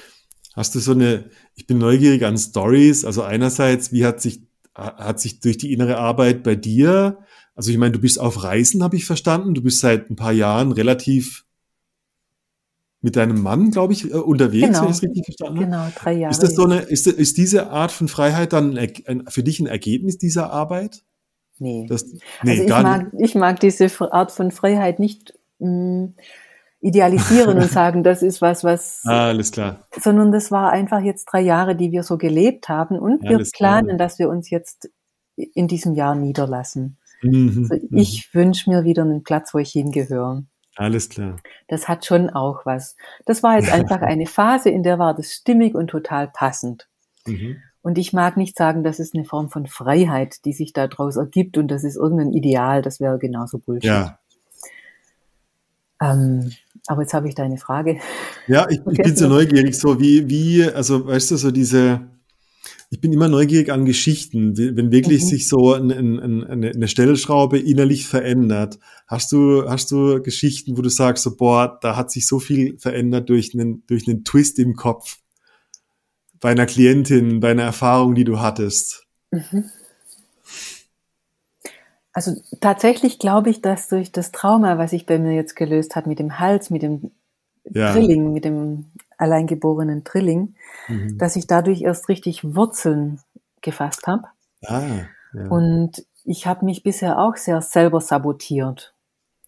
[0.54, 4.41] hast du so eine, ich bin neugierig an Stories, also einerseits, wie hat sich,
[4.76, 7.20] hat sich durch die innere Arbeit bei dir,
[7.56, 10.34] also ich meine, du bist auf Reisen, habe ich verstanden, du bist seit ein paar
[10.34, 11.45] Jahren relativ
[13.06, 14.82] mit deinem Mann, glaube ich, äh, unterwegs, genau.
[14.82, 15.66] wenn ich es richtig verstanden habe.
[15.66, 16.32] Genau, drei Jahre.
[16.32, 19.68] Ist das so eine, ist, ist diese Art von Freiheit dann ein, für dich ein
[19.68, 21.03] Ergebnis dieser Arbeit?
[21.60, 21.86] Nee.
[21.88, 22.03] Das,
[22.41, 23.24] nee also ich, mag, nicht.
[23.24, 26.16] ich mag diese Art von Freiheit nicht mh, mm,
[26.82, 29.03] idealisieren und sagen, das ist was, was.
[29.06, 29.86] Ah, alles klar.
[29.95, 33.86] Sondern das war einfach jetzt drei Jahre, die wir so gelebt haben und wir planen,
[33.86, 33.97] klar.
[33.99, 34.89] dass wir uns jetzt
[35.36, 36.97] in diesem Jahr niederlassen.
[37.22, 37.68] Mhm.
[37.70, 38.39] Also ich mhm.
[38.39, 40.43] wünsche mir wieder einen Platz, wo ich hingehöre.
[40.76, 41.38] Alles klar.
[41.68, 42.98] Das hat schon auch was.
[43.26, 46.88] Das war jetzt einfach eine Phase, in der war das stimmig und total passend.
[47.26, 47.58] Mhm.
[47.82, 51.58] Und ich mag nicht sagen, das ist eine Form von Freiheit, die sich daraus ergibt
[51.58, 53.90] und das ist irgendein Ideal, das wäre genauso Bullshit.
[53.90, 54.20] Ja.
[56.02, 56.52] Ähm,
[56.88, 58.00] aber jetzt habe ich deine Frage.
[58.48, 62.02] Ja, ich, ich bin so neugierig, so wie, wie, also weißt du, so diese,
[62.96, 65.28] ich bin immer neugierig an Geschichten, wenn wirklich mhm.
[65.28, 68.80] sich so ein, ein, eine, eine Stellschraube innerlich verändert.
[69.06, 72.78] Hast du, hast du Geschichten, wo du sagst, so, boah, da hat sich so viel
[72.80, 75.18] verändert durch einen, durch einen Twist im Kopf?
[76.39, 79.06] Bei einer Klientin, bei einer Erfahrung, die du hattest?
[79.32, 79.66] Mhm.
[82.14, 82.32] Also
[82.62, 86.20] tatsächlich glaube ich, dass durch das Trauma, was sich bei mir jetzt gelöst hat mit
[86.20, 87.12] dem Hals, mit dem
[87.70, 87.91] ja.
[87.91, 88.86] Drilling, mit dem
[89.18, 90.55] alleingeborenen Drilling,
[90.88, 91.18] mhm.
[91.18, 93.20] dass ich dadurch erst richtig Wurzeln
[93.61, 94.24] gefasst habe.
[94.66, 94.84] Ah,
[95.34, 95.47] ja.
[95.47, 98.93] Und ich habe mich bisher auch sehr selber sabotiert.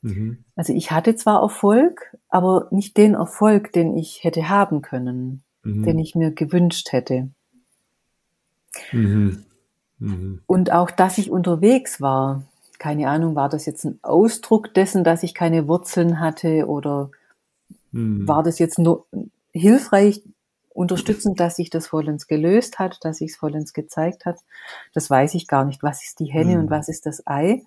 [0.01, 0.43] Mhm.
[0.55, 5.83] Also ich hatte zwar Erfolg, aber nicht den Erfolg, den ich hätte haben können, mhm.
[5.83, 7.29] den ich mir gewünscht hätte.
[8.91, 9.43] Mhm.
[9.99, 10.41] Mhm.
[10.45, 12.43] Und auch, dass ich unterwegs war,
[12.79, 17.09] keine Ahnung, war das jetzt ein Ausdruck dessen, dass ich keine Wurzeln hatte oder
[17.91, 18.27] mhm.
[18.27, 19.05] war das jetzt nur
[19.57, 20.23] hilfreich,
[20.69, 24.39] unterstützend, dass sich das vollends gelöst hat, dass sich es vollends gezeigt hat.
[24.93, 25.81] Das weiß ich gar nicht.
[25.81, 26.61] Was ist die Henne mhm.
[26.61, 27.63] und was ist das Ei?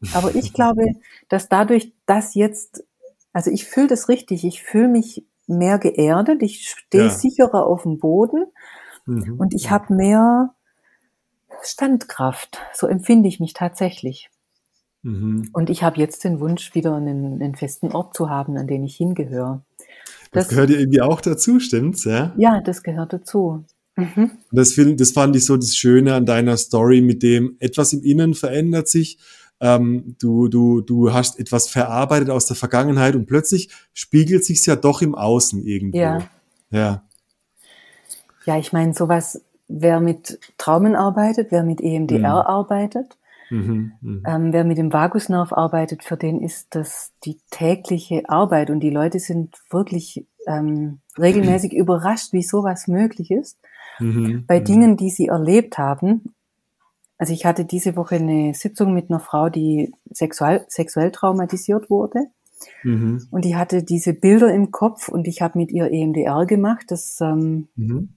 [0.14, 0.84] Aber ich glaube,
[1.28, 2.84] dass dadurch, dass jetzt,
[3.32, 7.10] also ich fühle das richtig, ich fühle mich mehr geerdet, ich stehe ja.
[7.10, 8.46] sicherer auf dem Boden
[9.06, 9.38] mhm.
[9.38, 10.54] und ich habe mehr
[11.62, 12.60] Standkraft.
[12.74, 14.30] So empfinde ich mich tatsächlich.
[15.02, 15.48] Mhm.
[15.52, 18.84] Und ich habe jetzt den Wunsch, wieder einen, einen festen Ort zu haben, an den
[18.84, 19.62] ich hingehöre.
[20.32, 22.04] Das, das gehört ja irgendwie auch dazu, stimmt's?
[22.04, 23.64] Ja, ja das gehört dazu.
[23.96, 24.30] Mhm.
[24.52, 28.34] Das, das fand ich so das Schöne an deiner Story, mit dem etwas im Innen
[28.34, 29.18] verändert sich,
[29.60, 34.76] ähm, du, du, du hast etwas verarbeitet aus der Vergangenheit und plötzlich spiegelt sich's ja
[34.76, 35.98] doch im Außen irgendwo.
[35.98, 36.30] Ja.
[36.70, 37.02] Ja.
[38.44, 42.24] Ja, ich meine, sowas, wer mit Traumen arbeitet, wer mit EMDR Mhm.
[42.24, 43.18] arbeitet,
[43.50, 44.22] Mhm, mhm.
[44.26, 48.90] ähm, wer mit dem Vagusnerv arbeitet, für den ist das die tägliche Arbeit und die
[48.90, 53.58] Leute sind wirklich ähm, regelmäßig überrascht, wie sowas möglich ist.
[54.00, 54.64] Mhm, Bei mhm.
[54.64, 56.34] Dingen, die sie erlebt haben.
[57.16, 62.26] Also ich hatte diese Woche eine Sitzung mit einer Frau, die sexuell, sexuell traumatisiert wurde.
[62.84, 66.86] Mhm, Und die hatte diese Bilder im Kopf und ich habe mit ihr EMDR gemacht,
[66.88, 68.10] das ähm, mhm.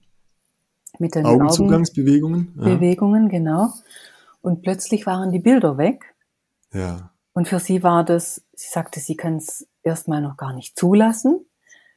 [0.98, 2.52] mit den Augenzugangsbewegungen.
[2.56, 2.62] Ja.
[2.62, 3.70] Augenbewegungen, genau.
[4.42, 6.14] Und plötzlich waren die Bilder weg.
[6.72, 7.08] ja.
[7.34, 11.46] Und für sie war das, sie sagte, sie kann es erstmal noch gar nicht zulassen.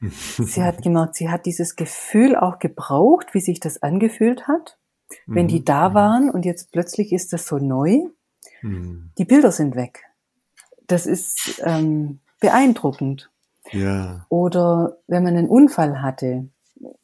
[0.00, 4.78] Sie hat gemerkt, sie hat dieses Gefühl auch gebraucht, wie sich das angefühlt hat,
[5.26, 8.00] wenn die Mhm, da waren und jetzt plötzlich ist das so neu.
[8.62, 9.10] mhm.
[9.18, 10.04] Die Bilder sind weg.
[10.86, 13.30] Das ist ähm, beeindruckend.
[13.72, 14.24] Ja.
[14.28, 16.48] Oder wenn man einen Unfall hatte.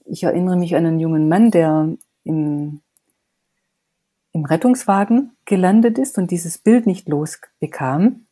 [0.05, 1.89] Ich erinnere mich an einen jungen Mann, der
[2.25, 2.81] im,
[4.33, 8.27] im Rettungswagen gelandet ist und dieses Bild nicht losbekam.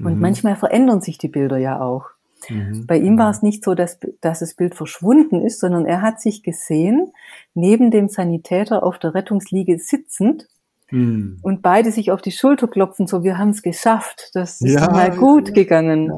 [0.00, 0.20] Und Mhm.
[0.20, 2.06] manchmal verändern sich die Bilder ja auch.
[2.48, 2.86] Mhm.
[2.86, 6.20] Bei ihm war es nicht so, dass, dass das Bild verschwunden ist, sondern er hat
[6.20, 7.12] sich gesehen,
[7.54, 10.48] neben dem Sanitäter auf der Rettungsliege sitzend
[10.90, 11.38] Mhm.
[11.42, 14.90] und beide sich auf die Schulter klopfen, so wir haben es geschafft, das ist Ja,
[14.90, 15.54] mal gut ja.
[15.54, 16.12] gegangen.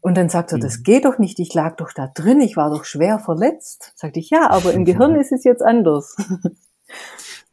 [0.00, 0.62] Und dann sagt er, Mhm.
[0.62, 3.92] das geht doch nicht, ich lag doch da drin, ich war doch schwer verletzt.
[3.94, 6.16] Sagte ich, ja, aber im Gehirn ist es jetzt anders.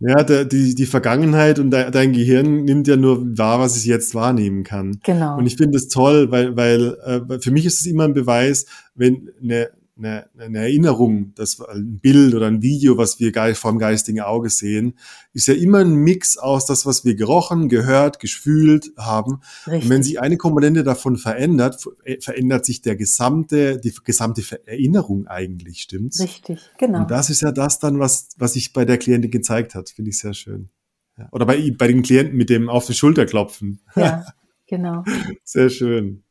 [0.04, 3.86] Ja, der, die, die Vergangenheit und de, dein Gehirn nimmt ja nur wahr, was es
[3.86, 5.00] jetzt wahrnehmen kann.
[5.04, 5.38] Genau.
[5.38, 8.66] Und ich finde es toll, weil, weil äh, für mich ist es immer ein Beweis,
[8.96, 9.70] wenn eine,
[10.04, 14.98] eine, eine Erinnerung, das ein Bild oder ein Video, was wir dem geistigen Auge sehen,
[15.34, 19.42] ist ja immer ein Mix aus das, was wir gerochen, gehört, gefühlt haben.
[19.68, 19.84] Richtig.
[19.84, 25.28] Und wenn sich eine Komponente davon verändert, äh, verändert sich der gesamte, die gesamte Erinnerung
[25.28, 26.20] eigentlich, stimmt's?
[26.20, 27.02] Richtig, genau.
[27.02, 29.90] Und das ist ja das dann, was, was sich bei der Klientin gezeigt hat.
[29.90, 30.70] Finde ich sehr schön.
[31.18, 31.30] Ja.
[31.32, 33.82] Oder bei, bei den Klienten mit dem auf die Schulter klopfen.
[33.96, 34.26] ja,
[34.68, 35.04] genau.
[35.44, 36.24] Sehr schön.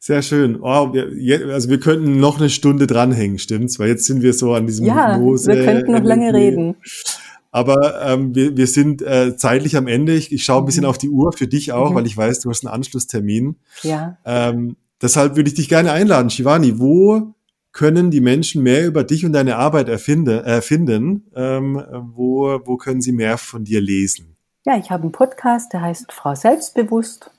[0.00, 0.58] Sehr schön.
[0.62, 3.78] Oh, wir, also wir könnten noch eine Stunde dranhängen, stimmt's?
[3.78, 5.52] Weil jetzt sind wir so an diesem Ja, Hypnose.
[5.52, 6.76] wir könnten noch lange reden.
[7.50, 10.14] Aber ähm, wir, wir sind äh, zeitlich am Ende.
[10.14, 10.88] Ich, ich schaue ein bisschen Mhm.
[10.90, 11.94] auf die Uhr für dich auch, Mhm.
[11.96, 13.56] weil ich weiß, du hast einen Anschlusstermin.
[13.82, 14.18] Ja.
[14.24, 16.78] Ähm, deshalb würde ich dich gerne einladen, Shivani.
[16.78, 17.34] Wo
[17.72, 21.26] können die Menschen mehr über dich und deine Arbeit erfinde, äh, finden?
[21.34, 21.82] Ähm,
[22.14, 24.36] wo, wo können sie mehr von dir lesen?
[24.64, 27.30] Ja, ich habe einen Podcast, der heißt Frau Selbstbewusst.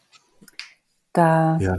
[1.13, 1.77] Da Ja.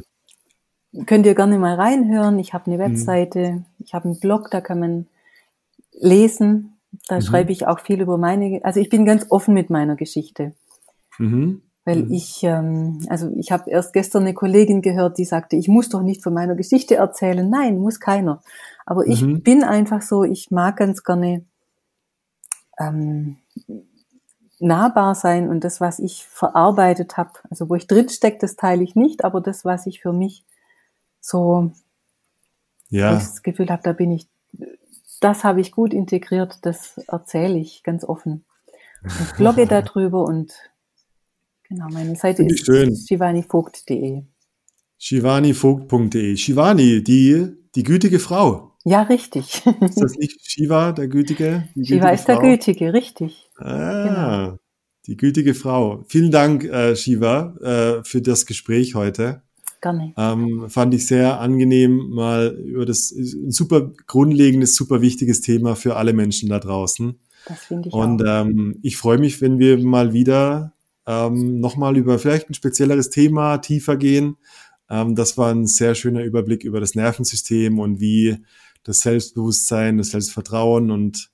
[1.06, 2.38] Könnt ihr gerne mal reinhören.
[2.38, 2.80] Ich habe eine Mhm.
[2.80, 5.06] Webseite, ich habe einen Blog, da kann man
[5.92, 6.78] lesen.
[7.08, 7.22] Da Mhm.
[7.22, 10.54] schreibe ich auch viel über meine, also ich bin ganz offen mit meiner Geschichte.
[11.18, 11.62] Mhm.
[11.84, 12.12] Weil Mhm.
[12.12, 16.02] ich, ähm, also ich habe erst gestern eine Kollegin gehört, die sagte, ich muss doch
[16.02, 17.48] nicht von meiner Geschichte erzählen.
[17.48, 18.42] Nein, muss keiner.
[18.86, 19.42] Aber ich Mhm.
[19.42, 21.44] bin einfach so, ich mag ganz gerne
[22.78, 23.36] ähm,
[24.58, 28.82] nahbar sein und das, was ich verarbeitet habe, also wo ich drin stecke, das teile
[28.82, 30.44] ich nicht, aber das, was ich für mich
[31.20, 31.72] so,
[32.88, 33.12] Ja.
[33.16, 34.28] ich das Gefühl habe, da bin ich,
[35.20, 38.44] das habe ich gut integriert, das erzähle ich ganz offen.
[39.02, 40.52] Und blogge darüber und
[41.68, 42.94] genau, meine Seite ich ist schön.
[42.96, 44.22] shivanivogt.de.
[44.98, 46.36] Shivanivogt.de.
[46.36, 48.72] Shivani, die, die gütige Frau.
[48.84, 49.64] Ja, richtig.
[49.80, 51.68] Ist das nicht Shiva, der Gütige?
[51.74, 52.42] Shiva gütige ist der Frau?
[52.42, 53.50] Gütige, richtig.
[53.56, 54.04] Ah,
[54.48, 54.58] Genau.
[55.06, 56.02] die gütige Frau.
[56.08, 59.42] Vielen Dank, äh, Shiva, äh, für das Gespräch heute.
[59.80, 60.12] Gerne.
[60.16, 65.96] Ähm, fand ich sehr angenehm, mal über das ein super grundlegendes, super wichtiges Thema für
[65.96, 67.18] alle Menschen da draußen.
[67.46, 68.42] Das finde ich Und auch.
[68.42, 70.74] ähm, ich freue mich, wenn wir mal wieder
[71.06, 74.36] ähm, nochmal über vielleicht ein spezielleres Thema tiefer gehen.
[74.90, 78.36] Ähm, das war ein sehr schöner Überblick über das Nervensystem und wie
[78.84, 81.30] das Selbstbewusstsein, das Selbstvertrauen und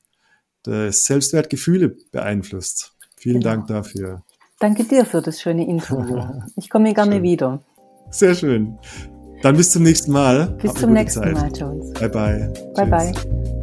[0.62, 2.94] das Selbstwertgefühle beeinflusst.
[3.16, 3.50] Vielen Genau.
[3.54, 4.22] Dank dafür.
[4.60, 6.22] Danke dir für das schöne Interview.
[6.56, 7.22] Ich komme gerne Schön.
[7.22, 7.62] wieder.
[8.10, 8.78] Sehr schön.
[9.42, 10.56] Dann bis zum nächsten Mal.
[10.60, 11.34] Bis Hab eine zum nächsten Zeit.
[11.34, 11.92] Mal, Jones.
[11.94, 12.52] Bye bye.
[12.74, 13.12] Bye Tschüss.
[13.12, 13.55] bye.